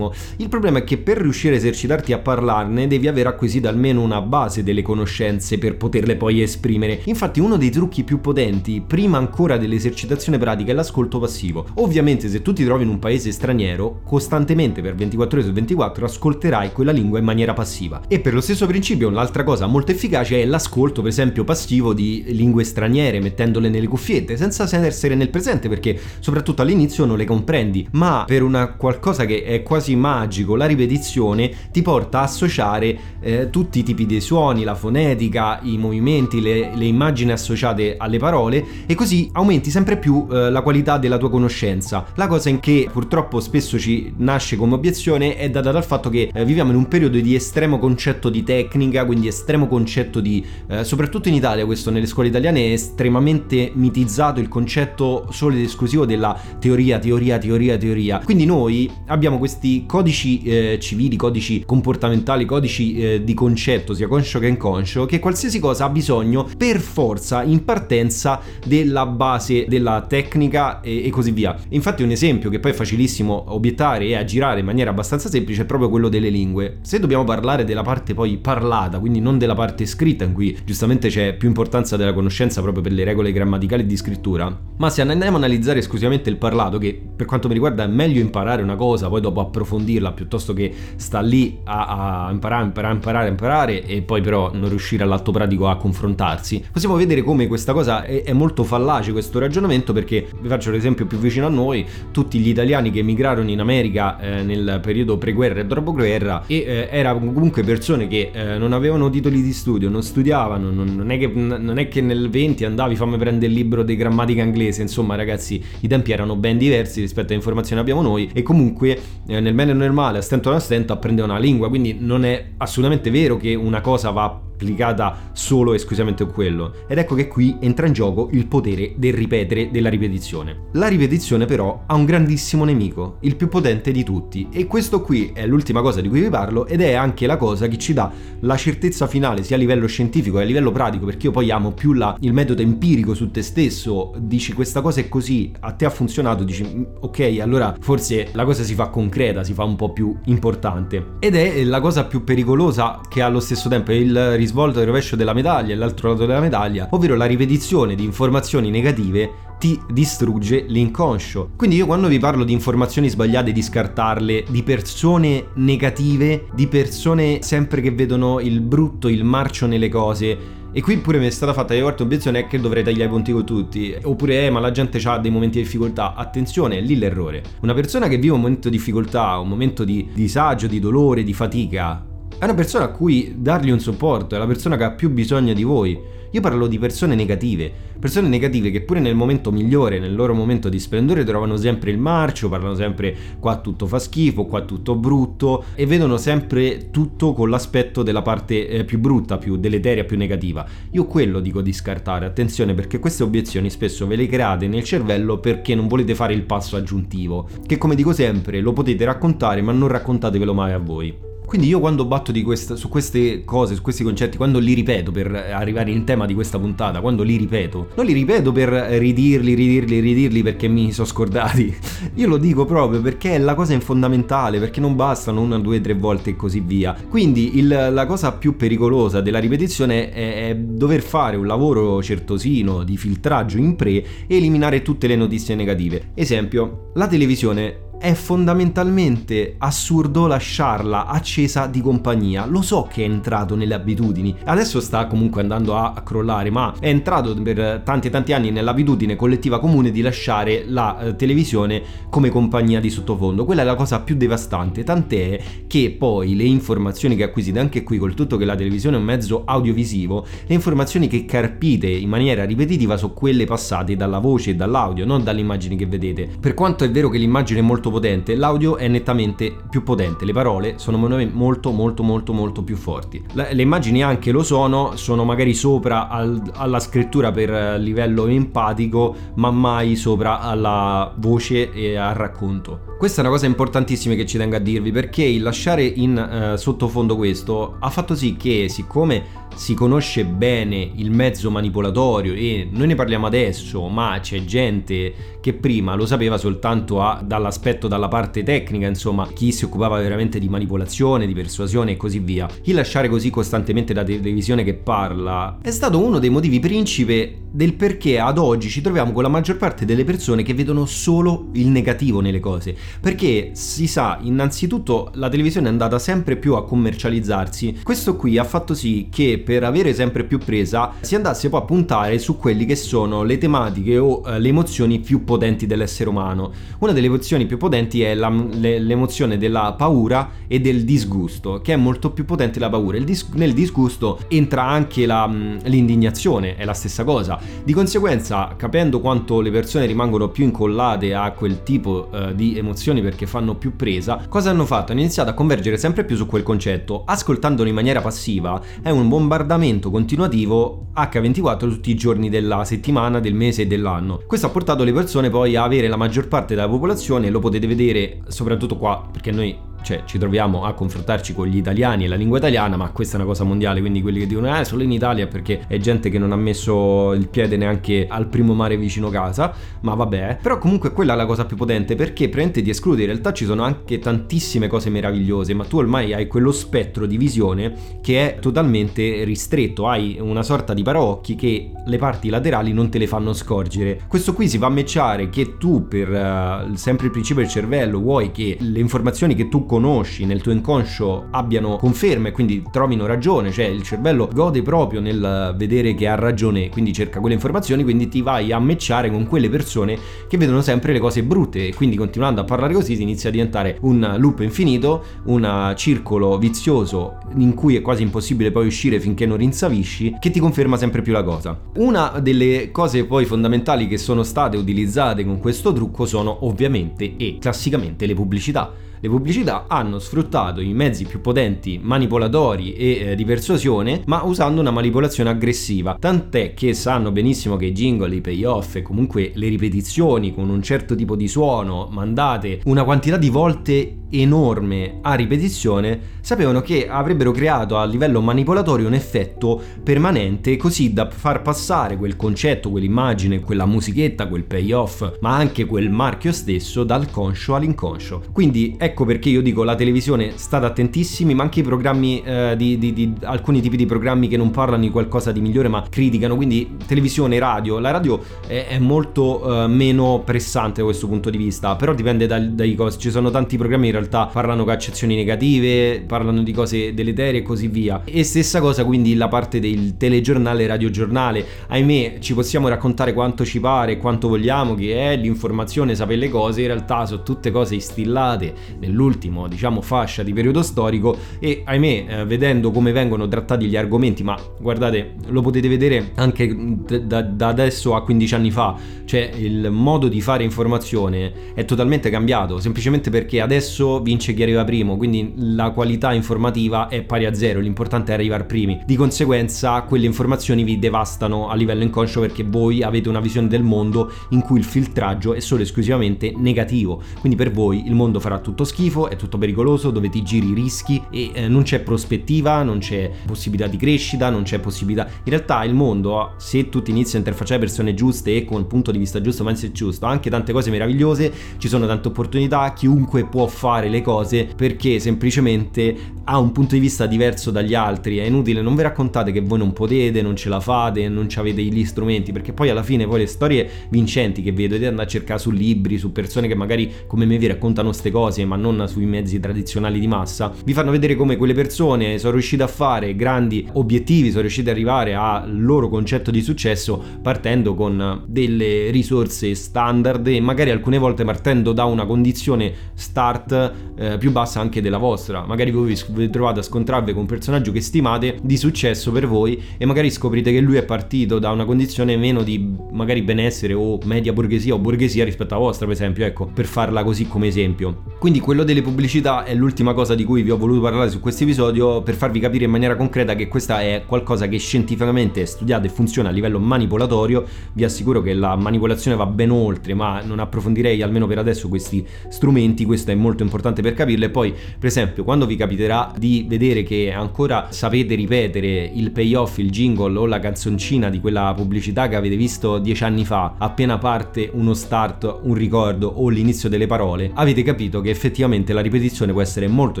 Il 0.36 0.48
problema 0.48 0.78
è 0.78 0.84
che 0.84 0.98
per 0.98 1.18
riuscire 1.18 1.54
a 1.54 1.58
esercitarti 1.58 2.12
a 2.12 2.18
parlarne 2.18 2.86
devi 2.86 3.08
aver 3.08 3.26
acquisito 3.26 3.68
almeno 3.68 4.00
una 4.02 4.20
base 4.20 4.62
delle 4.62 4.82
conoscenze 4.82 5.58
per 5.58 5.76
poterle 5.76 6.16
poi 6.16 6.42
esprimere. 6.42 7.00
Infatti 7.04 7.40
uno 7.40 7.56
dei 7.56 7.70
trucchi 7.70 8.04
più 8.04 8.20
potenti, 8.20 8.82
prima 8.86 9.18
ancora 9.18 9.56
dell'esercitazione 9.56 10.38
pratica, 10.38 10.72
è 10.72 10.74
l'ascolto 10.74 11.18
passivo. 11.18 11.66
Ovviamente 11.74 12.28
se 12.28 12.42
tu 12.42 12.52
ti 12.52 12.64
trovi 12.64 12.84
in 12.84 12.90
un 12.90 12.98
paese 12.98 13.32
straniero, 13.32 14.00
costantemente 14.04 14.80
per 14.82 14.94
24 14.94 15.38
ore 15.38 15.46
su 15.46 15.52
24 15.52 16.04
ascolterai 16.04 16.72
quella 16.72 16.92
lingua 16.92 17.18
in 17.18 17.24
maniera 17.24 17.52
passiva. 17.52 18.02
E 18.08 18.20
per 18.20 18.34
lo 18.34 18.40
stesso 18.40 18.66
principio, 18.66 19.10
l'altra 19.10 19.42
cosa 19.44 19.66
molto 19.66 19.90
efficace 19.92 20.40
è 20.40 20.44
l'ascolto, 20.44 21.00
per 21.00 21.10
esempio, 21.10 21.44
passivo 21.44 21.92
di 21.92 22.24
lingue 22.28 22.64
straniere, 22.64 23.20
mettendole 23.20 23.68
nelle 23.68 23.86
cuffiette, 23.86 24.36
senza 24.36 24.68
essere 24.84 25.14
nel 25.14 25.30
presente, 25.30 25.68
perché 25.68 25.98
soprattutto 26.20 26.62
all'inizio 26.62 27.04
non 27.04 27.16
le 27.16 27.24
comprendi. 27.24 27.88
Ma 27.92 28.24
per 28.26 28.42
una 28.42 28.72
qualcosa 28.74 29.24
che 29.24 29.42
è 29.42 29.61
quasi 29.62 29.96
magico, 29.96 30.56
la 30.56 30.66
ripetizione 30.66 31.50
ti 31.70 31.82
porta 31.82 32.20
a 32.20 32.22
associare 32.22 32.98
eh, 33.20 33.50
tutti 33.50 33.80
i 33.80 33.82
tipi 33.82 34.06
di 34.06 34.20
suoni, 34.20 34.64
la 34.64 34.74
fonetica, 34.74 35.60
i 35.62 35.78
movimenti, 35.78 36.40
le, 36.40 36.70
le, 36.74 36.84
immagini 36.84 37.32
associate 37.32 37.96
alle 37.96 38.18
parole 38.18 38.64
e 38.86 38.94
così 38.94 39.30
aumenti 39.32 39.70
sempre 39.70 39.96
più 39.96 40.26
eh, 40.30 40.50
la 40.50 40.62
qualità 40.62 40.98
della 40.98 41.18
tua 41.18 41.30
conoscenza. 41.30 42.06
La 42.16 42.26
cosa 42.26 42.48
in 42.48 42.60
che 42.60 42.88
purtroppo 42.92 43.40
spesso 43.40 43.78
ci 43.78 44.12
nasce 44.16 44.56
come 44.56 44.74
obiezione 44.74 45.36
è 45.36 45.50
data 45.50 45.70
dal 45.70 45.84
fatto 45.84 46.10
che 46.10 46.30
eh, 46.32 46.44
viviamo 46.44 46.70
in 46.70 46.76
un 46.76 46.88
periodo 46.88 47.18
di 47.18 47.34
estremo 47.34 47.78
concetto 47.78 48.28
di 48.28 48.42
tecnica, 48.42 49.04
quindi 49.04 49.28
estremo 49.28 49.68
concetto 49.68 50.20
di, 50.20 50.44
eh, 50.68 50.84
soprattutto 50.84 51.28
in 51.28 51.34
Italia, 51.34 51.64
questo 51.64 51.90
nelle 51.90 52.06
scuole 52.06 52.28
italiane 52.28 52.66
è 52.66 52.72
estremamente 52.72 53.70
mitizzato 53.74 54.40
il 54.40 54.48
concetto 54.48 55.26
solo 55.30 55.54
ed 55.54 55.62
esclusivo 55.62 56.04
della 56.04 56.38
teoria, 56.58 56.98
teoria, 56.98 57.38
teoria, 57.38 57.76
teoria. 57.76 58.20
Quindi 58.24 58.44
noi 58.44 58.90
abbiamo 59.06 59.38
questi 59.52 59.84
codici 59.86 60.42
eh, 60.44 60.78
civili, 60.80 61.16
codici 61.16 61.62
comportamentali, 61.66 62.46
codici 62.46 62.96
eh, 62.96 63.22
di 63.22 63.34
concetto, 63.34 63.92
sia 63.92 64.08
conscio 64.08 64.38
che 64.38 64.46
inconscio, 64.46 65.04
che 65.04 65.18
qualsiasi 65.18 65.58
cosa 65.58 65.84
ha 65.84 65.88
bisogno 65.90 66.48
per 66.56 66.80
forza 66.80 67.42
in 67.42 67.62
partenza 67.62 68.40
della 68.64 69.04
base 69.04 69.66
della 69.68 70.06
tecnica 70.08 70.80
e, 70.80 71.06
e 71.06 71.10
così 71.10 71.32
via. 71.32 71.54
Infatti 71.68 72.02
un 72.02 72.10
esempio 72.10 72.48
che 72.48 72.60
poi 72.60 72.70
è 72.70 72.74
facilissimo 72.74 73.44
obiettare 73.48 74.06
e 74.06 74.16
aggirare 74.16 74.60
in 74.60 74.66
maniera 74.66 74.90
abbastanza 74.90 75.28
semplice 75.28 75.62
è 75.62 75.64
proprio 75.66 75.90
quello 75.90 76.08
delle 76.08 76.30
lingue. 76.30 76.78
Se 76.80 76.98
dobbiamo 76.98 77.24
parlare 77.24 77.64
della 77.64 77.82
parte 77.82 78.14
poi 78.14 78.38
parlata, 78.38 78.98
quindi 78.98 79.20
non 79.20 79.36
della 79.36 79.54
parte 79.54 79.84
scritta 79.84 80.24
in 80.24 80.32
cui 80.32 80.56
giustamente 80.64 81.08
c'è 81.08 81.34
più 81.34 81.48
importanza 81.48 81.98
della 81.98 82.14
conoscenza 82.14 82.62
proprio 82.62 82.82
per 82.82 82.92
le 82.92 83.04
regole 83.04 83.32
grammaticali 83.32 83.84
di 83.84 83.96
scrittura, 83.98 84.58
ma 84.78 84.88
se 84.88 85.02
andiamo 85.02 85.36
a 85.36 85.40
analizzare 85.40 85.80
esclusivamente 85.80 86.30
il 86.30 86.38
parlato, 86.38 86.78
che 86.78 86.98
per 87.14 87.26
quanto 87.26 87.48
mi 87.48 87.54
riguarda 87.54 87.84
è 87.84 87.86
meglio 87.86 88.20
imparare 88.20 88.62
una 88.62 88.76
cosa, 88.76 89.08
poi 89.08 89.20
dopo 89.20 89.41
approfondirla 89.42 90.12
piuttosto 90.12 90.52
che 90.52 90.72
sta 90.96 91.20
lì 91.20 91.58
a, 91.64 92.26
a 92.26 92.30
imparare, 92.30 92.64
imparare, 92.64 92.94
imparare, 92.94 93.28
imparare 93.28 93.84
e 93.84 94.02
poi 94.02 94.20
però 94.20 94.50
non 94.52 94.68
riuscire 94.68 95.02
all'atto 95.02 95.32
pratico 95.32 95.68
a 95.68 95.76
confrontarsi, 95.76 96.64
possiamo 96.72 96.96
vedere 96.96 97.22
come 97.22 97.46
questa 97.46 97.72
cosa 97.72 98.04
è, 98.04 98.22
è 98.22 98.32
molto 98.32 98.64
fallace 98.64 99.12
questo 99.12 99.38
ragionamento 99.38 99.92
perché 99.92 100.26
vi 100.40 100.48
faccio 100.48 100.70
l'esempio 100.70 101.06
più 101.06 101.18
vicino 101.18 101.46
a 101.46 101.50
noi, 101.50 101.86
tutti 102.10 102.38
gli 102.38 102.48
italiani 102.48 102.90
che 102.90 103.00
emigrarono 103.00 103.50
in 103.50 103.60
America 103.60 104.18
eh, 104.18 104.42
nel 104.42 104.80
periodo 104.82 105.18
pre-guerra 105.18 105.60
e 105.60 105.66
dopo-guerra 105.66 106.44
e 106.46 106.56
eh, 106.56 106.88
erano 106.90 107.32
comunque 107.32 107.62
persone 107.62 108.08
che 108.08 108.30
eh, 108.32 108.58
non 108.58 108.72
avevano 108.72 109.10
titoli 109.10 109.42
di 109.42 109.52
studio, 109.52 109.88
non 109.88 110.02
studiavano, 110.02 110.70
non, 110.70 110.94
non, 110.94 111.10
è 111.10 111.18
che, 111.18 111.26
non, 111.26 111.78
è 111.78 111.88
che, 111.88 112.00
nel 112.00 112.30
20 112.30 112.64
andavi 112.64 112.96
fammi 112.96 113.16
prendere 113.16 113.46
il 113.46 113.52
libro 113.52 113.82
di 113.82 113.96
grammatica 113.96 114.42
inglese, 114.42 114.82
insomma 114.82 115.14
ragazzi 115.14 115.62
i 115.80 115.88
tempi 115.88 116.12
erano 116.12 116.36
ben 116.36 116.58
diversi 116.58 117.00
rispetto 117.00 117.28
alle 117.28 117.36
informazioni 117.36 117.82
che 117.82 117.90
abbiamo 117.90 118.06
noi 118.06 118.30
e 118.32 118.42
comunque 118.42 118.98
eh, 119.36 119.40
nel 119.40 119.54
bene 119.54 119.72
e 119.72 119.74
nel 119.74 119.92
male, 119.92 120.18
a 120.18 120.22
stento 120.22 120.50
o 120.50 120.54
a 120.54 120.60
stento 120.60 120.92
apprendevano 120.92 121.32
la 121.32 121.38
lingua, 121.38 121.68
quindi 121.68 121.96
non 121.98 122.24
è 122.24 122.52
assolutamente 122.58 123.10
vero 123.10 123.36
che 123.36 123.54
una 123.54 123.80
cosa 123.80 124.10
va 124.10 124.40
applicata 124.62 125.30
solo 125.32 125.72
e 125.72 125.76
esclusivamente 125.76 126.22
a 126.22 126.26
quello. 126.26 126.72
Ed 126.86 126.98
ecco 126.98 127.14
che 127.14 127.28
qui 127.28 127.56
entra 127.60 127.86
in 127.86 127.92
gioco 127.92 128.28
il 128.32 128.46
potere 128.46 128.94
del 128.96 129.12
ripetere, 129.12 129.70
della 129.70 129.88
ripetizione. 129.88 130.68
La 130.72 130.86
ripetizione 130.86 131.44
però 131.44 131.82
ha 131.86 131.94
un 131.94 132.04
grandissimo 132.04 132.64
nemico, 132.64 133.16
il 133.20 133.36
più 133.36 133.48
potente 133.48 133.90
di 133.90 134.04
tutti, 134.04 134.48
e 134.50 134.66
questo 134.66 135.02
qui 135.02 135.32
è 135.34 135.46
l'ultima 135.46 135.82
cosa 135.82 136.00
di 136.00 136.08
cui 136.08 136.20
vi 136.20 136.28
parlo 136.28 136.66
ed 136.66 136.80
è 136.80 136.94
anche 136.94 137.26
la 137.26 137.36
cosa 137.36 137.66
che 137.66 137.78
ci 137.78 137.92
dà 137.92 138.10
la 138.40 138.56
certezza 138.56 139.06
finale 139.06 139.42
sia 139.42 139.56
a 139.56 139.58
livello 139.58 139.86
scientifico 139.86 140.36
che 140.36 140.44
a 140.44 140.46
livello 140.46 140.70
pratico, 140.70 141.06
perché 141.06 141.26
io 141.26 141.32
poi 141.32 141.50
amo 141.50 141.72
più 141.72 141.92
la, 141.92 142.16
il 142.20 142.32
metodo 142.32 142.62
empirico 142.62 143.14
su 143.14 143.30
te 143.30 143.42
stesso, 143.42 144.12
dici 144.18 144.52
questa 144.52 144.80
cosa 144.80 145.00
è 145.00 145.08
così, 145.08 145.52
a 145.60 145.72
te 145.72 145.84
ha 145.84 145.90
funzionato, 145.90 146.44
dici 146.44 146.64
mm, 146.64 146.82
ok, 147.00 147.38
allora 147.40 147.74
forse 147.80 148.28
la 148.32 148.44
cosa 148.44 148.62
si 148.62 148.74
fa 148.74 148.88
concreta, 148.88 149.44
si 149.44 149.52
fa 149.52 149.64
un 149.64 149.76
po' 149.76 149.92
più 149.92 150.16
importante. 150.26 151.14
Ed 151.18 151.34
è 151.34 151.64
la 151.64 151.80
cosa 151.80 152.04
più 152.04 152.24
pericolosa 152.24 153.00
che 153.08 153.20
allo 153.22 153.40
stesso 153.40 153.68
tempo 153.68 153.90
è 153.90 153.94
il 153.94 154.36
risvolto 154.36 154.51
risvolto 154.52 154.78
del 154.78 154.88
rovescio 154.88 155.16
della 155.16 155.32
medaglia 155.32 155.72
e 155.72 155.76
l'altro 155.76 156.10
lato 156.10 156.26
della 156.26 156.40
medaglia, 156.40 156.88
ovvero 156.90 157.16
la 157.16 157.24
ripetizione 157.24 157.94
di 157.94 158.04
informazioni 158.04 158.68
negative 158.68 159.50
ti 159.58 159.80
distrugge 159.88 160.64
l'inconscio. 160.68 161.50
Quindi 161.56 161.76
io 161.76 161.86
quando 161.86 162.08
vi 162.08 162.18
parlo 162.18 162.44
di 162.44 162.52
informazioni 162.52 163.08
sbagliate, 163.08 163.52
di 163.52 163.62
scartarle, 163.62 164.44
di 164.48 164.62
persone 164.62 165.46
negative, 165.54 166.46
di 166.52 166.66
persone 166.66 167.38
sempre 167.42 167.80
che 167.80 167.92
vedono 167.92 168.40
il 168.40 168.60
brutto, 168.60 169.08
il 169.08 169.24
marcio 169.24 169.66
nelle 169.66 169.88
cose, 169.88 170.60
e 170.74 170.80
qui 170.80 170.96
pure 170.98 171.18
mi 171.18 171.26
è 171.26 171.30
stata 171.30 171.52
fatta 171.52 171.74
di 171.74 171.80
volte 171.80 172.02
obiezione 172.02 172.40
è 172.40 172.46
che 172.46 172.58
dovrei 172.58 172.82
tagliare 172.82 173.04
i 173.04 173.12
ponti 173.12 173.30
con 173.30 173.44
tutti. 173.44 173.94
Oppure, 174.02 174.46
eh, 174.46 174.50
ma 174.50 174.58
la 174.58 174.70
gente 174.70 174.98
ha 175.04 175.18
dei 175.18 175.30
momenti 175.30 175.58
di 175.58 175.64
difficoltà. 175.64 176.14
Attenzione, 176.14 176.78
è 176.78 176.80
lì 176.80 176.96
l'errore. 176.96 177.42
Una 177.60 177.74
persona 177.74 178.08
che 178.08 178.16
vive 178.16 178.32
un 178.32 178.40
momento 178.40 178.70
di 178.70 178.76
difficoltà, 178.76 179.36
un 179.38 179.48
momento 179.48 179.84
di 179.84 180.08
disagio, 180.14 180.66
di 180.66 180.80
dolore, 180.80 181.24
di 181.24 181.34
fatica, 181.34 182.06
è 182.42 182.46
una 182.46 182.54
persona 182.54 182.86
a 182.86 182.88
cui 182.88 183.36
dargli 183.36 183.70
un 183.70 183.78
supporto, 183.78 184.34
è 184.34 184.38
la 184.38 184.48
persona 184.48 184.76
che 184.76 184.82
ha 184.82 184.90
più 184.90 185.10
bisogno 185.10 185.52
di 185.52 185.62
voi. 185.62 185.96
Io 186.32 186.40
parlo 186.40 186.66
di 186.66 186.76
persone 186.76 187.14
negative, 187.14 187.70
persone 188.00 188.26
negative 188.26 188.72
che 188.72 188.80
pure 188.80 188.98
nel 188.98 189.14
momento 189.14 189.52
migliore, 189.52 190.00
nel 190.00 190.16
loro 190.16 190.34
momento 190.34 190.68
di 190.68 190.80
splendore, 190.80 191.22
trovano 191.22 191.56
sempre 191.56 191.92
il 191.92 191.98
marcio, 191.98 192.48
parlano 192.48 192.74
sempre 192.74 193.14
qua 193.38 193.60
tutto 193.60 193.86
fa 193.86 194.00
schifo, 194.00 194.46
qua 194.46 194.62
tutto 194.62 194.96
brutto 194.96 195.66
e 195.76 195.86
vedono 195.86 196.16
sempre 196.16 196.90
tutto 196.90 197.32
con 197.32 197.48
l'aspetto 197.48 198.02
della 198.02 198.22
parte 198.22 198.66
eh, 198.66 198.84
più 198.84 198.98
brutta, 198.98 199.38
più 199.38 199.56
deleteria, 199.56 200.02
più 200.02 200.16
negativa. 200.16 200.66
Io 200.90 201.04
quello 201.04 201.38
dico 201.38 201.60
di 201.60 201.72
scartare, 201.72 202.26
attenzione 202.26 202.74
perché 202.74 202.98
queste 202.98 203.22
obiezioni 203.22 203.70
spesso 203.70 204.04
ve 204.08 204.16
le 204.16 204.26
create 204.26 204.66
nel 204.66 204.82
cervello 204.82 205.38
perché 205.38 205.76
non 205.76 205.86
volete 205.86 206.16
fare 206.16 206.34
il 206.34 206.42
passo 206.42 206.74
aggiuntivo, 206.74 207.48
che 207.64 207.78
come 207.78 207.94
dico 207.94 208.12
sempre 208.12 208.60
lo 208.60 208.72
potete 208.72 209.04
raccontare 209.04 209.62
ma 209.62 209.70
non 209.70 209.86
raccontatevelo 209.86 210.52
mai 210.52 210.72
a 210.72 210.78
voi. 210.78 211.30
Quindi 211.52 211.68
io 211.68 211.80
quando 211.80 212.06
batto 212.06 212.32
questa, 212.42 212.76
su 212.76 212.88
queste 212.88 213.44
cose, 213.44 213.74
su 213.74 213.82
questi 213.82 214.02
concetti, 214.02 214.38
quando 214.38 214.58
li 214.58 214.72
ripeto 214.72 215.10
per 215.12 215.34
arrivare 215.34 215.90
in 215.90 216.02
tema 216.04 216.24
di 216.24 216.32
questa 216.32 216.58
puntata, 216.58 217.02
quando 217.02 217.22
li 217.22 217.36
ripeto, 217.36 217.88
non 217.94 218.06
li 218.06 218.14
ripeto 218.14 218.52
per 218.52 218.70
ridirli, 218.70 219.52
ridirli, 219.52 220.00
ridirli 220.00 220.42
perché 220.42 220.66
mi 220.66 220.92
sono 220.92 221.06
scordati. 221.06 221.76
Io 222.14 222.26
lo 222.26 222.38
dico 222.38 222.64
proprio 222.64 223.02
perché 223.02 223.34
è 223.34 223.38
la 223.38 223.54
cosa 223.54 223.78
fondamentale, 223.80 224.60
perché 224.60 224.80
non 224.80 224.96
bastano 224.96 225.42
una, 225.42 225.58
due, 225.58 225.82
tre 225.82 225.92
volte 225.92 226.30
e 226.30 226.36
così 226.36 226.60
via. 226.60 226.96
Quindi 227.06 227.58
il, 227.58 227.68
la 227.68 228.06
cosa 228.06 228.32
più 228.32 228.56
pericolosa 228.56 229.20
della 229.20 229.38
ripetizione 229.38 230.10
è, 230.10 230.48
è 230.48 230.56
dover 230.56 231.02
fare 231.02 231.36
un 231.36 231.46
lavoro 231.46 232.02
certosino 232.02 232.82
di 232.82 232.96
filtraggio 232.96 233.58
in 233.58 233.76
pre 233.76 234.02
e 234.26 234.36
eliminare 234.36 234.80
tutte 234.80 235.06
le 235.06 235.16
notizie 235.16 235.54
negative. 235.54 236.12
Esempio, 236.14 236.92
la 236.94 237.06
televisione 237.06 237.90
è 238.02 238.14
fondamentalmente 238.14 239.54
assurdo 239.58 240.26
lasciarla 240.26 241.06
accesa 241.06 241.66
di 241.68 241.80
compagnia. 241.80 242.46
Lo 242.46 242.60
so 242.60 242.88
che 242.90 243.02
è 243.02 243.04
entrato 243.04 243.54
nelle 243.54 243.74
abitudini, 243.74 244.34
adesso 244.44 244.80
sta 244.80 245.06
comunque 245.06 245.40
andando 245.40 245.76
a, 245.76 246.02
crollare, 246.04 246.50
ma 246.50 246.74
è 246.80 246.88
entrato 246.88 247.32
per 247.34 247.82
tanti 247.84 248.08
e 248.08 248.10
tanti 248.10 248.32
anni 248.32 248.50
nell'abitudine 248.50 249.14
collettiva 249.14 249.60
comune 249.60 249.92
di 249.92 250.00
lasciare 250.00 250.64
la 250.66 250.98
eh, 250.98 251.14
televisione 251.14 251.80
come 252.10 252.28
compagnia 252.28 252.80
di 252.80 252.90
sottofondo. 252.90 253.44
Quella 253.44 253.62
è 253.62 253.64
la 253.64 253.76
cosa 253.76 254.00
più 254.00 254.16
devastante, 254.16 254.82
tant'è 254.82 255.40
che 255.68 255.94
poi 255.96 256.34
le 256.34 256.42
informazioni 256.42 257.14
che 257.14 257.22
acquisite 257.22 257.60
anche 257.60 257.84
qui 257.84 257.98
col 257.98 258.14
tutto 258.14 258.36
che 258.36 258.44
la 258.44 258.56
televisione 258.56 258.96
è 258.96 258.98
un 258.98 259.04
mezzo 259.04 259.44
audiovisivo, 259.44 260.26
le 260.44 260.54
informazioni 260.54 261.06
che 261.06 261.24
carpite 261.24 261.86
in 261.86 262.08
maniera 262.08 262.44
ripetitiva 262.44 262.96
sono 262.96 263.12
quelle 263.12 263.44
passate 263.44 263.94
dalla 263.94 264.18
voce 264.18 264.50
e 264.50 264.54
dall'audio, 264.56 265.06
non 265.06 265.22
dalle 265.22 265.40
immagini 265.40 265.76
che 265.76 265.86
vedete. 265.86 266.28
Per 266.40 266.54
quanto 266.54 266.82
è 266.82 266.90
vero 266.90 267.08
che 267.08 267.18
l'immagine 267.18 267.60
è 267.60 267.62
molto 267.62 267.90
potente, 267.92 268.34
l'audio 268.34 268.76
è 268.76 268.88
nettamente 268.88 269.54
più 269.70 269.84
potente, 269.84 270.24
le 270.24 270.32
parole 270.32 270.74
sono 270.78 270.96
molto 270.96 271.70
molto 271.70 272.02
molto 272.02 272.32
molto 272.32 272.62
più 272.64 272.76
forti. 272.76 273.22
Le 273.34 273.62
immagini 273.62 274.02
anche 274.02 274.32
lo 274.32 274.42
sono, 274.42 274.96
sono 274.96 275.24
magari 275.24 275.54
sopra 275.54 276.08
al, 276.08 276.42
alla 276.54 276.80
scrittura 276.80 277.30
per 277.30 277.78
livello 277.78 278.26
empatico, 278.26 279.14
ma 279.34 279.50
mai 279.50 279.94
sopra 279.94 280.40
alla 280.40 281.14
voce 281.16 281.72
e 281.72 281.96
al 281.96 282.14
racconto. 282.14 282.90
Questa 282.98 283.20
è 283.20 283.24
una 283.24 283.32
cosa 283.32 283.46
importantissima 283.46 284.14
che 284.14 284.26
ci 284.26 284.38
tengo 284.38 284.56
a 284.56 284.60
dirvi 284.60 284.92
perché 284.92 285.24
il 285.24 285.42
lasciare 285.42 285.84
in 285.84 286.16
eh, 286.16 286.56
sottofondo 286.56 287.16
questo 287.16 287.76
ha 287.80 287.90
fatto 287.90 288.14
sì 288.14 288.36
che 288.36 288.68
siccome 288.68 289.40
si 289.54 289.74
conosce 289.74 290.24
bene 290.24 290.90
il 290.94 291.10
mezzo 291.10 291.50
manipolatorio 291.50 292.32
e 292.32 292.68
noi 292.70 292.86
ne 292.86 292.94
parliamo 292.94 293.26
adesso, 293.26 293.86
ma 293.88 294.18
c'è 294.20 294.44
gente 294.44 295.38
che 295.40 295.52
prima 295.52 295.94
lo 295.94 296.06
sapeva 296.06 296.38
soltanto 296.38 297.02
a, 297.02 297.20
dall'aspetto, 297.22 297.71
dalla 297.88 298.08
parte 298.08 298.42
tecnica, 298.42 298.86
insomma, 298.86 299.28
chi 299.32 299.52
si 299.52 299.64
occupava 299.64 299.98
veramente 300.00 300.38
di 300.38 300.48
manipolazione, 300.48 301.26
di 301.26 301.32
persuasione 301.34 301.92
e 301.92 301.96
così 301.96 302.18
via. 302.18 302.48
Il 302.64 302.74
lasciare 302.74 303.08
così 303.08 303.30
costantemente 303.30 303.94
la 303.94 304.04
televisione 304.04 304.64
che 304.64 304.74
parla 304.74 305.58
è 305.62 305.70
stato 305.70 306.04
uno 306.04 306.18
dei 306.18 306.30
motivi 306.30 306.60
principe 306.60 307.36
del 307.52 307.74
perché 307.74 308.18
ad 308.18 308.38
oggi 308.38 308.68
ci 308.68 308.80
troviamo 308.80 309.12
con 309.12 309.22
la 309.22 309.28
maggior 309.28 309.58
parte 309.58 309.84
delle 309.84 310.04
persone 310.04 310.42
che 310.42 310.54
vedono 310.54 310.86
solo 310.86 311.48
il 311.52 311.68
negativo 311.68 312.20
nelle 312.20 312.40
cose. 312.40 312.74
Perché 313.00 313.50
si 313.52 313.86
sa, 313.86 314.18
innanzitutto 314.22 315.10
la 315.14 315.28
televisione 315.28 315.68
è 315.68 315.70
andata 315.70 315.98
sempre 315.98 316.36
più 316.36 316.54
a 316.54 316.64
commercializzarsi. 316.64 317.80
Questo 317.82 318.16
qui 318.16 318.38
ha 318.38 318.44
fatto 318.44 318.74
sì 318.74 319.08
che 319.10 319.40
per 319.44 319.64
avere 319.64 319.92
sempre 319.92 320.24
più 320.24 320.38
presa 320.38 320.94
si 321.00 321.14
andasse 321.14 321.50
poi 321.50 321.60
a 321.60 321.64
puntare 321.64 322.18
su 322.18 322.36
quelli 322.38 322.64
che 322.64 322.76
sono 322.76 323.22
le 323.22 323.38
tematiche 323.38 323.98
o 323.98 324.22
eh, 324.26 324.40
le 324.40 324.48
emozioni 324.48 324.98
più 324.98 325.24
potenti 325.24 325.66
dell'essere 325.66 326.08
umano. 326.08 326.52
Una 326.78 326.92
delle 326.92 327.06
emozioni 327.06 327.44
più 327.44 327.58
potenti 327.62 328.02
è 328.02 328.14
la, 328.14 328.28
le, 328.28 328.80
l'emozione 328.80 329.38
della 329.38 329.74
paura 329.76 330.30
e 330.48 330.60
del 330.60 330.82
disgusto, 330.82 331.60
che 331.62 331.72
è 331.72 331.76
molto 331.76 332.10
più 332.10 332.24
potente 332.24 332.58
la 332.58 332.68
paura. 332.68 332.98
Dis- 332.98 333.28
nel 333.34 333.52
disgusto 333.52 334.18
entra 334.26 334.64
anche 334.64 335.06
la, 335.06 335.26
l'indignazione, 335.26 336.56
è 336.56 336.64
la 336.64 336.74
stessa 336.74 337.04
cosa. 337.04 337.38
Di 337.62 337.72
conseguenza, 337.72 338.54
capendo 338.56 339.00
quanto 339.00 339.40
le 339.40 339.52
persone 339.52 339.86
rimangono 339.86 340.28
più 340.28 340.44
incollate 340.44 341.14
a 341.14 341.30
quel 341.30 341.62
tipo 341.62 342.10
eh, 342.10 342.34
di 342.34 342.58
emozioni 342.58 343.00
perché 343.00 343.26
fanno 343.26 343.54
più 343.54 343.76
presa, 343.76 344.26
cosa 344.28 344.50
hanno 344.50 344.66
fatto? 344.66 344.90
Hanno 344.90 345.00
iniziato 345.00 345.30
a 345.30 345.34
convergere 345.34 345.78
sempre 345.78 346.04
più 346.04 346.16
su 346.16 346.26
quel 346.26 346.42
concetto, 346.42 347.04
ascoltandolo 347.06 347.68
in 347.68 347.74
maniera 347.74 348.00
passiva. 348.00 348.60
È 348.82 348.90
un 348.90 349.08
bombardamento 349.08 349.90
continuativo 349.90 350.88
H24 350.94 351.58
tutti 351.58 351.90
i 351.90 351.94
giorni 351.94 352.28
della 352.28 352.64
settimana, 352.64 353.20
del 353.20 353.34
mese 353.34 353.62
e 353.62 353.66
dell'anno. 353.66 354.20
Questo 354.26 354.46
ha 354.46 354.50
portato 354.50 354.82
le 354.82 354.92
persone 354.92 355.30
poi 355.30 355.54
a 355.54 355.62
avere 355.62 355.88
la 355.88 355.96
maggior 355.96 356.28
parte 356.28 356.54
della 356.54 356.68
popolazione, 356.68 357.30
lo 357.30 357.40
potete 357.52 357.66
vedere 357.66 358.22
soprattutto 358.28 358.76
qua, 358.76 359.08
perché 359.12 359.30
noi 359.30 359.56
cioè 359.82 360.02
ci 360.04 360.18
troviamo 360.18 360.64
a 360.64 360.72
confrontarci 360.72 361.34
con 361.34 361.46
gli 361.46 361.56
italiani 361.56 362.04
e 362.04 362.08
la 362.08 362.16
lingua 362.16 362.38
italiana, 362.38 362.76
ma 362.76 362.90
questa 362.90 363.14
è 363.14 363.16
una 363.20 363.28
cosa 363.28 363.44
mondiale, 363.44 363.80
quindi 363.80 364.00
quelli 364.02 364.20
che 364.20 364.26
dicono 364.26 364.58
eh 364.58 364.64
solo 364.64 364.82
in 364.82 364.92
Italia 364.92 365.26
perché 365.26 365.64
è 365.66 365.76
gente 365.78 366.08
che 366.08 366.18
non 366.18 366.32
ha 366.32 366.36
messo 366.36 367.12
il 367.12 367.28
piede 367.28 367.56
neanche 367.56 368.06
al 368.08 368.26
primo 368.26 368.54
mare 368.54 368.76
vicino 368.76 369.08
casa, 369.10 369.52
ma 369.80 369.94
vabbè, 369.94 370.38
però 370.40 370.58
comunque 370.58 370.92
quella 370.92 371.14
è 371.14 371.16
la 371.16 371.26
cosa 371.26 371.44
più 371.44 371.56
potente 371.56 371.94
perché 371.94 372.28
prende 372.28 372.62
di 372.62 372.70
esclude, 372.70 373.02
in 373.02 373.08
realtà 373.08 373.32
ci 373.32 373.44
sono 373.44 373.62
anche 373.62 373.98
tantissime 373.98 374.68
cose 374.68 374.90
meravigliose, 374.90 375.54
ma 375.54 375.64
tu 375.64 375.78
ormai 375.78 376.12
hai 376.14 376.26
quello 376.26 376.52
spettro 376.52 377.06
di 377.06 377.16
visione 377.16 377.74
che 378.00 378.34
è 378.34 378.38
totalmente 378.38 379.24
ristretto, 379.24 379.88
hai 379.88 380.18
una 380.20 380.42
sorta 380.42 380.74
di 380.74 380.82
paraocchi 380.82 381.34
che 381.34 381.70
le 381.84 381.98
parti 381.98 382.28
laterali 382.28 382.72
non 382.72 382.88
te 382.88 382.98
le 382.98 383.06
fanno 383.06 383.32
scorgere. 383.32 384.00
Questo 384.06 384.34
qui 384.34 384.48
si 384.48 384.58
va 384.58 384.66
a 384.66 384.70
matchare 384.70 385.28
che 385.28 385.56
tu 385.58 385.86
per 385.88 386.08
uh, 386.08 386.74
sempre 386.74 387.06
il 387.06 387.12
principio 387.12 387.42
del 387.42 387.50
cervello 387.50 387.98
vuoi 387.98 388.30
che 388.30 388.56
le 388.60 388.80
informazioni 388.80 389.34
che 389.34 389.48
tu 389.48 389.66
conosci 389.72 390.26
nel 390.26 390.42
tuo 390.42 390.52
inconscio 390.52 391.28
abbiano 391.30 391.78
conferme, 391.78 392.30
quindi 392.30 392.62
trovino 392.70 393.06
ragione, 393.06 393.50
cioè 393.50 393.64
il 393.64 393.82
cervello 393.82 394.28
gode 394.30 394.60
proprio 394.60 395.00
nel 395.00 395.54
vedere 395.56 395.94
che 395.94 396.06
ha 396.08 396.14
ragione, 396.14 396.68
quindi 396.68 396.92
cerca 396.92 397.20
quelle 397.20 397.36
informazioni, 397.36 397.82
quindi 397.82 398.06
ti 398.06 398.20
vai 398.20 398.52
a 398.52 398.58
matchare 398.58 399.10
con 399.10 399.26
quelle 399.26 399.48
persone 399.48 399.98
che 400.28 400.36
vedono 400.36 400.60
sempre 400.60 400.92
le 400.92 400.98
cose 400.98 401.22
brutte 401.22 401.68
e 401.68 401.74
quindi 401.74 401.96
continuando 401.96 402.42
a 402.42 402.44
parlare 402.44 402.74
così 402.74 402.96
si 402.96 403.00
inizia 403.00 403.30
a 403.30 403.32
diventare 403.32 403.78
un 403.80 404.16
loop 404.18 404.40
infinito, 404.40 405.04
un 405.24 405.72
circolo 405.74 406.36
vizioso 406.36 407.16
in 407.36 407.54
cui 407.54 407.74
è 407.74 407.80
quasi 407.80 408.02
impossibile 408.02 408.50
poi 408.50 408.66
uscire 408.66 409.00
finché 409.00 409.24
non 409.24 409.38
rinsavisci, 409.38 410.16
che 410.20 410.30
ti 410.30 410.38
conferma 410.38 410.76
sempre 410.76 411.00
più 411.00 411.14
la 411.14 411.22
cosa. 411.22 411.58
Una 411.76 412.18
delle 412.20 412.70
cose 412.70 413.06
poi 413.06 413.24
fondamentali 413.24 413.88
che 413.88 413.96
sono 413.96 414.22
state 414.22 414.58
utilizzate 414.58 415.24
con 415.24 415.38
questo 415.38 415.72
trucco 415.72 416.04
sono 416.04 416.44
ovviamente 416.44 417.14
e 417.16 417.38
classicamente 417.40 418.04
le 418.04 418.12
pubblicità 418.12 418.81
le 419.02 419.08
pubblicità 419.08 419.64
hanno 419.66 419.98
sfruttato 419.98 420.60
i 420.60 420.72
mezzi 420.72 421.04
più 421.04 421.20
potenti 421.20 421.80
manipolatori 421.82 422.72
e 422.74 422.98
eh, 423.00 423.14
di 423.16 423.24
persuasione, 423.24 424.02
ma 424.06 424.22
usando 424.22 424.60
una 424.60 424.70
manipolazione 424.70 425.28
aggressiva, 425.28 425.96
tant'è 425.98 426.54
che 426.54 426.72
sanno 426.72 427.10
benissimo 427.10 427.56
che 427.56 427.66
i 427.66 427.72
jingle, 427.72 428.14
i 428.14 428.20
payoff 428.20 428.76
e 428.76 428.82
comunque 428.82 429.32
le 429.34 429.48
ripetizioni 429.48 430.32
con 430.32 430.48
un 430.48 430.62
certo 430.62 430.94
tipo 430.94 431.16
di 431.16 431.26
suono 431.26 431.88
mandate 431.90 432.60
una 432.66 432.84
quantità 432.84 433.16
di 433.16 433.28
volte 433.28 433.96
enorme 434.12 434.98
a 435.02 435.14
ripetizione, 435.14 436.00
sapevano 436.20 436.60
che 436.60 436.88
avrebbero 436.88 437.32
creato 437.32 437.78
a 437.78 437.84
livello 437.84 438.20
manipolatorio 438.20 438.86
un 438.86 438.94
effetto 438.94 439.60
permanente 439.82 440.56
così 440.56 440.92
da 440.92 441.08
far 441.10 441.42
passare 441.42 441.96
quel 441.96 442.16
concetto, 442.16 442.70
quell'immagine, 442.70 443.40
quella 443.40 443.66
musichetta, 443.66 444.28
quel 444.28 444.44
payoff, 444.44 445.18
ma 445.20 445.34
anche 445.34 445.64
quel 445.64 445.90
marchio 445.90 446.32
stesso 446.32 446.84
dal 446.84 447.10
conscio 447.10 447.54
all'inconscio. 447.54 448.22
Quindi 448.32 448.76
Ecco 448.82 449.04
perché 449.04 449.28
io 449.28 449.42
dico 449.42 449.62
la 449.62 449.76
televisione 449.76 450.32
state 450.34 450.66
attentissimi, 450.66 451.34
ma 451.34 451.44
anche 451.44 451.60
i 451.60 451.62
programmi 451.62 452.20
eh, 452.24 452.54
di, 452.56 452.78
di, 452.78 452.92
di, 452.92 453.12
alcuni 453.22 453.60
tipi 453.60 453.76
di 453.76 453.86
programmi 453.86 454.26
che 454.26 454.36
non 454.36 454.50
parlano 454.50 454.82
di 454.82 454.90
qualcosa 454.90 455.30
di 455.30 455.40
migliore 455.40 455.68
ma 455.68 455.84
criticano, 455.88 456.34
quindi 456.34 456.78
televisione, 456.84 457.38
radio. 457.38 457.78
La 457.78 457.92
radio 457.92 458.20
è, 458.46 458.66
è 458.70 458.78
molto 458.78 459.64
eh, 459.64 459.68
meno 459.68 460.22
pressante 460.24 460.80
da 460.80 460.84
questo 460.86 461.06
punto 461.06 461.30
di 461.30 461.36
vista, 461.36 461.76
però 461.76 461.94
dipende 461.94 462.26
dai, 462.26 462.56
dai 462.56 462.74
cose. 462.74 462.98
Ci 462.98 463.10
sono 463.10 463.30
tanti 463.30 463.56
programmi 463.56 463.86
in 463.86 463.92
realtà 464.02 464.26
parlano 464.26 464.64
con 464.64 464.72
accezioni 464.72 465.14
negative, 465.14 466.02
parlano 466.06 466.42
di 466.42 466.52
cose 466.52 466.94
deleterie 466.94 467.40
e 467.40 467.42
così 467.42 467.68
via. 467.68 468.02
E 468.04 468.24
stessa 468.24 468.60
cosa 468.60 468.84
quindi 468.84 469.14
la 469.14 469.28
parte 469.28 469.60
del 469.60 469.96
telegiornale 469.96 470.64
e 470.64 470.66
radiogiornale. 470.66 471.44
Ahimè, 471.68 472.18
ci 472.20 472.34
possiamo 472.34 472.68
raccontare 472.68 473.12
quanto 473.12 473.44
ci 473.44 473.60
pare, 473.60 473.98
quanto 473.98 474.28
vogliamo, 474.28 474.74
che 474.74 475.12
è 475.12 475.16
l'informazione, 475.16 475.94
sapere 475.94 476.18
le 476.18 476.28
cose, 476.28 476.60
in 476.62 476.66
realtà 476.68 477.06
sono 477.06 477.22
tutte 477.22 477.50
cose 477.50 477.74
istillate 477.74 478.54
nell'ultimo 478.78 479.46
diciamo 479.48 479.80
fascia 479.80 480.22
di 480.22 480.32
periodo 480.32 480.62
storico 480.62 481.16
e 481.38 481.62
ahimè 481.64 482.04
eh, 482.08 482.24
vedendo 482.24 482.70
come 482.70 482.92
vengono 482.92 483.28
trattati 483.28 483.66
gli 483.66 483.76
argomenti 483.76 484.22
ma 484.22 484.36
guardate 484.58 485.14
lo 485.26 485.40
potete 485.42 485.68
vedere 485.68 486.12
anche 486.16 486.54
da, 487.02 487.22
da, 487.22 487.48
adesso 487.48 487.94
a 487.94 488.02
15 488.02 488.34
anni 488.34 488.50
fa 488.50 488.76
cioè 489.04 489.30
il 489.36 489.70
modo 489.70 490.08
di 490.08 490.20
fare 490.20 490.44
informazione 490.44 491.52
è 491.54 491.64
totalmente 491.64 492.10
cambiato 492.10 492.58
semplicemente 492.60 493.10
perché 493.10 493.40
adesso 493.40 493.91
vince 494.00 494.34
chi 494.34 494.42
arriva 494.42 494.64
primo 494.64 494.96
quindi 494.96 495.32
la 495.36 495.70
qualità 495.70 496.12
informativa 496.12 496.88
è 496.88 497.02
pari 497.02 497.26
a 497.26 497.34
zero 497.34 497.60
l'importante 497.60 498.12
è 498.12 498.14
arrivare 498.14 498.44
primi 498.44 498.82
di 498.86 498.96
conseguenza 498.96 499.82
quelle 499.82 500.06
informazioni 500.06 500.64
vi 500.64 500.78
devastano 500.78 501.48
a 501.48 501.54
livello 501.54 501.82
inconscio 501.82 502.20
perché 502.20 502.44
voi 502.44 502.82
avete 502.82 503.08
una 503.08 503.20
visione 503.20 503.48
del 503.48 503.62
mondo 503.62 504.10
in 504.30 504.40
cui 504.40 504.58
il 504.58 504.64
filtraggio 504.64 505.34
è 505.34 505.40
solo 505.40 505.62
esclusivamente 505.62 506.32
negativo 506.36 507.02
quindi 507.20 507.36
per 507.36 507.50
voi 507.50 507.86
il 507.86 507.94
mondo 507.94 508.20
farà 508.20 508.38
tutto 508.38 508.64
schifo, 508.64 509.08
è 509.08 509.16
tutto 509.16 509.38
pericoloso, 509.38 509.90
dove 509.90 510.08
ti 510.08 510.22
giri 510.22 510.52
rischi 510.52 511.02
e 511.10 511.30
eh, 511.32 511.48
non 511.48 511.62
c'è 511.62 511.80
prospettiva, 511.80 512.62
non 512.62 512.78
c'è 512.78 513.10
possibilità 513.26 513.68
di 513.68 513.76
crescita, 513.76 514.30
non 514.30 514.42
c'è 514.42 514.58
possibilità. 514.58 515.06
In 515.06 515.30
realtà 515.30 515.64
il 515.64 515.74
mondo, 515.74 516.34
se 516.36 516.68
tu 516.68 516.82
ti 516.82 516.90
inizi 516.90 517.16
a 517.16 517.18
interfacciare 517.18 517.60
persone 517.60 517.94
giuste 517.94 518.36
e 518.36 518.44
con 518.44 518.60
il 518.60 518.66
punto 518.66 518.90
di 518.90 518.98
vista 518.98 519.20
giusto, 519.20 519.44
mindset 519.44 519.72
giusto, 519.72 520.06
anche 520.06 520.30
tante 520.30 520.52
cose 520.52 520.70
meravigliose, 520.70 521.32
ci 521.58 521.68
sono 521.68 521.86
tante 521.86 522.08
opportunità, 522.08 522.72
chiunque 522.72 523.26
può 523.26 523.46
fare 523.46 523.81
le 523.88 524.02
cose 524.02 524.48
perché 524.56 524.98
semplicemente 524.98 526.20
ha 526.24 526.38
un 526.38 526.52
punto 526.52 526.74
di 526.74 526.80
vista 526.80 527.06
diverso 527.06 527.50
dagli 527.50 527.74
altri. 527.74 528.18
È 528.18 528.24
inutile, 528.24 528.62
non 528.62 528.76
vi 528.76 528.82
raccontate 528.82 529.32
che 529.32 529.40
voi 529.40 529.58
non 529.58 529.72
potete, 529.72 530.22
non 530.22 530.36
ce 530.36 530.48
la 530.48 530.60
fate, 530.60 531.08
non 531.08 531.28
avete 531.34 531.62
gli 531.62 531.84
strumenti, 531.84 532.32
perché 532.32 532.52
poi 532.52 532.68
alla 532.68 532.82
fine 532.82 533.04
voi 533.04 533.20
le 533.20 533.26
storie 533.26 533.68
vincenti 533.88 534.42
che 534.42 534.52
vedete 534.52 534.86
andare 534.86 535.06
a 535.06 535.10
cercare 535.10 535.40
su 535.40 535.50
libri, 535.50 535.98
su 535.98 536.12
persone 536.12 536.48
che 536.48 536.54
magari 536.54 536.92
come 537.06 537.24
me 537.24 537.38
vi 537.38 537.46
raccontano 537.46 537.88
queste 537.88 538.10
cose, 538.10 538.44
ma 538.44 538.56
non 538.56 538.86
sui 538.88 539.06
mezzi 539.06 539.40
tradizionali 539.40 539.98
di 539.98 540.06
massa, 540.06 540.52
vi 540.64 540.72
fanno 540.72 540.90
vedere 540.90 541.16
come 541.16 541.36
quelle 541.36 541.54
persone 541.54 542.18
sono 542.18 542.32
riuscite 542.32 542.62
a 542.62 542.68
fare 542.68 543.16
grandi 543.16 543.68
obiettivi, 543.72 544.30
sono 544.30 544.42
riuscite 544.42 544.70
ad 544.70 544.76
arrivare 544.76 545.14
al 545.14 545.62
loro 545.62 545.88
concetto 545.88 546.30
di 546.30 546.42
successo 546.42 547.02
partendo 547.22 547.74
con 547.74 548.24
delle 548.26 548.90
risorse 548.90 549.54
standard 549.54 550.26
e 550.26 550.40
magari 550.40 550.70
alcune 550.70 550.98
volte 550.98 551.24
partendo 551.24 551.72
da 551.72 551.84
una 551.84 552.06
condizione 552.06 552.72
start 552.94 553.61
eh, 553.96 554.18
più 554.18 554.30
bassa 554.30 554.60
anche 554.60 554.80
della 554.80 554.98
vostra. 554.98 555.44
Magari 555.46 555.70
voi 555.70 555.96
vi 556.08 556.30
trovate 556.30 556.60
a 556.60 556.62
scontrarvi 556.62 557.12
con 557.12 557.22
un 557.22 557.26
personaggio 557.26 557.72
che 557.72 557.80
stimate 557.80 558.38
di 558.42 558.56
successo 558.56 559.12
per 559.12 559.26
voi 559.26 559.60
e 559.78 559.86
magari 559.86 560.10
scoprite 560.10 560.52
che 560.52 560.60
lui 560.60 560.76
è 560.76 560.84
partito 560.84 561.38
da 561.38 561.50
una 561.50 561.64
condizione 561.64 562.16
meno 562.16 562.42
di 562.42 562.74
magari 562.90 563.22
benessere 563.22 563.74
o 563.74 563.98
media 564.04 564.32
borghesia 564.32 564.74
o 564.74 564.78
borghesia 564.78 565.24
rispetto 565.24 565.54
alla 565.54 565.62
vostra, 565.62 565.86
per 565.86 565.94
esempio, 565.94 566.24
ecco, 566.24 566.46
per 566.46 566.66
farla 566.66 567.04
così 567.04 567.26
come 567.26 567.46
esempio. 567.46 568.02
Quindi 568.18 568.40
quello 568.40 568.64
delle 568.64 568.82
pubblicità 568.82 569.44
è 569.44 569.54
l'ultima 569.54 569.94
cosa 569.94 570.14
di 570.14 570.24
cui 570.24 570.42
vi 570.42 570.50
ho 570.50 570.56
voluto 570.56 570.80
parlare 570.80 571.10
su 571.10 571.20
questo 571.20 571.44
episodio 571.44 572.02
per 572.02 572.14
farvi 572.14 572.40
capire 572.40 572.64
in 572.64 572.70
maniera 572.70 572.96
concreta 572.96 573.34
che 573.34 573.48
questa 573.48 573.80
è 573.80 574.04
qualcosa 574.06 574.48
che 574.48 574.58
scientificamente 574.58 575.42
è 575.42 575.44
studiato 575.44 575.86
e 575.86 575.90
funziona 575.90 576.28
a 576.28 576.32
livello 576.32 576.58
manipolatorio. 576.58 577.44
Vi 577.72 577.84
assicuro 577.84 578.20
che 578.22 578.34
la 578.34 578.56
manipolazione 578.56 579.16
va 579.16 579.26
ben 579.26 579.50
oltre, 579.50 579.94
ma 579.94 580.20
non 580.22 580.38
approfondirei 580.38 581.02
almeno 581.02 581.26
per 581.26 581.38
adesso 581.38 581.68
questi 581.68 582.04
strumenti, 582.28 582.84
questo 582.84 583.10
è 583.10 583.14
molto 583.14 583.42
importante 583.42 583.51
per 583.60 583.94
capirlo 583.94 584.24
e 584.24 584.30
poi 584.30 584.52
per 584.52 584.88
esempio 584.88 585.24
quando 585.24 585.46
vi 585.46 585.56
capiterà 585.56 586.12
di 586.16 586.44
vedere 586.48 586.82
che 586.82 587.12
ancora 587.12 587.68
sapete 587.70 588.14
ripetere 588.14 588.90
il 588.94 589.10
payoff, 589.10 589.58
il 589.58 589.70
jingle 589.70 590.18
o 590.18 590.26
la 590.26 590.38
canzoncina 590.38 591.10
di 591.10 591.20
quella 591.20 591.52
pubblicità 591.54 592.08
che 592.08 592.16
avete 592.16 592.36
visto 592.36 592.78
dieci 592.78 593.04
anni 593.04 593.24
fa, 593.24 593.54
appena 593.58 593.98
parte 593.98 594.50
uno 594.52 594.74
start, 594.74 595.40
un 595.42 595.54
ricordo 595.54 596.08
o 596.08 596.28
l'inizio 596.28 596.68
delle 596.68 596.86
parole, 596.86 597.30
avete 597.34 597.62
capito 597.62 598.00
che 598.00 598.10
effettivamente 598.10 598.72
la 598.72 598.80
ripetizione 598.80 599.32
può 599.32 599.42
essere 599.42 599.68
molto 599.68 600.00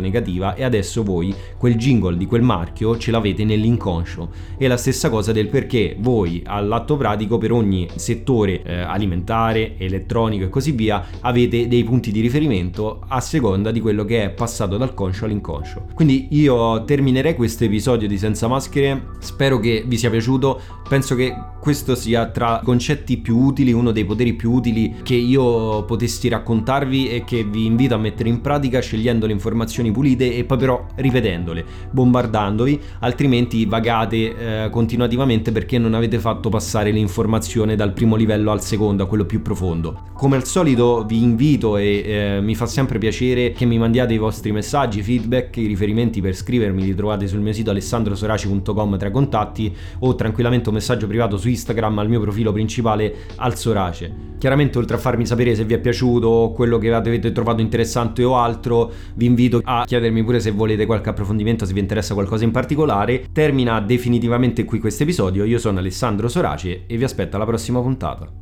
negativa 0.00 0.54
e 0.54 0.64
adesso 0.64 1.02
voi 1.02 1.34
quel 1.56 1.76
jingle 1.76 2.16
di 2.16 2.26
quel 2.26 2.42
marchio 2.42 2.96
ce 2.96 3.10
l'avete 3.10 3.44
nell'inconscio. 3.44 4.30
E 4.56 4.66
la 4.68 4.76
stessa 4.76 5.10
cosa 5.10 5.32
del 5.32 5.48
perché 5.48 5.96
voi 5.98 6.42
all'atto 6.44 6.96
pratico 6.96 7.38
per 7.38 7.52
ogni 7.52 7.88
settore 7.94 8.62
eh, 8.62 8.80
alimentare, 8.80 9.76
elettronico 9.78 10.44
e 10.44 10.48
così 10.48 10.72
via 10.72 11.04
avete 11.20 11.68
dei 11.68 11.84
punti 11.84 12.10
di 12.10 12.20
riferimento 12.20 13.02
a 13.06 13.20
seconda 13.20 13.41
di 13.72 13.80
quello 13.80 14.04
che 14.04 14.24
è 14.24 14.30
passato 14.30 14.76
dal 14.76 14.94
conscio 14.94 15.24
all'inconscio. 15.24 15.86
Quindi 15.94 16.28
io 16.30 16.84
terminerei 16.84 17.34
questo 17.34 17.64
episodio 17.64 18.06
di 18.06 18.16
Senza 18.18 18.46
Maschere, 18.46 19.08
spero 19.18 19.58
che 19.58 19.82
vi 19.86 19.98
sia 19.98 20.10
piaciuto, 20.10 20.60
penso 20.88 21.14
che 21.14 21.34
questo 21.58 21.94
sia 21.94 22.26
tra 22.26 22.58
i 22.60 22.64
concetti 22.64 23.18
più 23.18 23.38
utili, 23.38 23.72
uno 23.72 23.92
dei 23.92 24.04
poteri 24.04 24.34
più 24.34 24.52
utili 24.52 24.96
che 25.02 25.14
io 25.14 25.84
potessi 25.84 26.28
raccontarvi 26.28 27.08
e 27.08 27.24
che 27.24 27.44
vi 27.44 27.66
invito 27.66 27.94
a 27.94 27.98
mettere 27.98 28.28
in 28.28 28.40
pratica 28.40 28.80
scegliendo 28.80 29.26
le 29.26 29.32
informazioni 29.32 29.90
pulite 29.90 30.36
e 30.36 30.44
poi 30.44 30.58
però 30.58 30.84
ripetendole, 30.96 31.64
bombardandovi, 31.90 32.80
altrimenti 33.00 33.64
vagate 33.64 34.64
eh, 34.64 34.70
continuativamente 34.70 35.52
perché 35.52 35.78
non 35.78 35.94
avete 35.94 36.18
fatto 36.18 36.48
passare 36.48 36.90
l'informazione 36.90 37.76
dal 37.76 37.92
primo 37.92 38.16
livello 38.16 38.50
al 38.50 38.60
secondo, 38.60 39.04
a 39.04 39.06
quello 39.06 39.24
più 39.24 39.40
profondo. 39.40 40.10
Come 40.12 40.36
al 40.36 40.44
solito 40.44 41.04
vi 41.06 41.22
invito 41.22 41.76
e 41.76 42.02
eh, 42.04 42.40
mi 42.42 42.54
fa 42.54 42.66
sempre 42.66 42.98
piacere 42.98 43.31
che 43.34 43.64
mi 43.64 43.78
mandiate 43.78 44.12
i 44.12 44.18
vostri 44.18 44.52
messaggi, 44.52 45.02
feedback, 45.02 45.56
i 45.56 45.66
riferimenti 45.66 46.20
per 46.20 46.34
scrivermi 46.34 46.82
li 46.82 46.94
trovate 46.94 47.26
sul 47.26 47.40
mio 47.40 47.52
sito 47.52 47.70
alessandrosoraci.com 47.70 48.98
tra 48.98 49.10
contatti 49.10 49.74
o 50.00 50.14
tranquillamente 50.14 50.68
un 50.68 50.74
messaggio 50.74 51.06
privato 51.06 51.36
su 51.36 51.48
Instagram 51.48 51.98
al 51.98 52.08
mio 52.08 52.20
profilo 52.20 52.52
principale 52.52 53.14
Alsorace. 53.36 54.30
Chiaramente 54.38 54.78
oltre 54.78 54.96
a 54.96 54.98
farmi 54.98 55.24
sapere 55.24 55.54
se 55.54 55.64
vi 55.64 55.74
è 55.74 55.78
piaciuto 55.78 56.52
quello 56.54 56.76
che 56.78 56.92
avete 56.92 57.32
trovato 57.32 57.62
interessante 57.62 58.22
o 58.24 58.36
altro, 58.36 58.92
vi 59.14 59.26
invito 59.26 59.60
a 59.64 59.84
chiedermi 59.86 60.22
pure 60.22 60.40
se 60.40 60.50
volete 60.50 60.84
qualche 60.84 61.08
approfondimento, 61.08 61.64
se 61.64 61.72
vi 61.72 61.80
interessa 61.80 62.14
qualcosa 62.14 62.44
in 62.44 62.50
particolare. 62.50 63.26
Termina 63.32 63.80
definitivamente 63.80 64.64
qui 64.64 64.78
questo 64.78 65.04
episodio, 65.04 65.44
io 65.44 65.58
sono 65.58 65.78
Alessandro 65.78 66.28
Sorace 66.28 66.84
e 66.86 66.96
vi 66.96 67.04
aspetto 67.04 67.36
alla 67.36 67.46
prossima 67.46 67.80
puntata. 67.80 68.41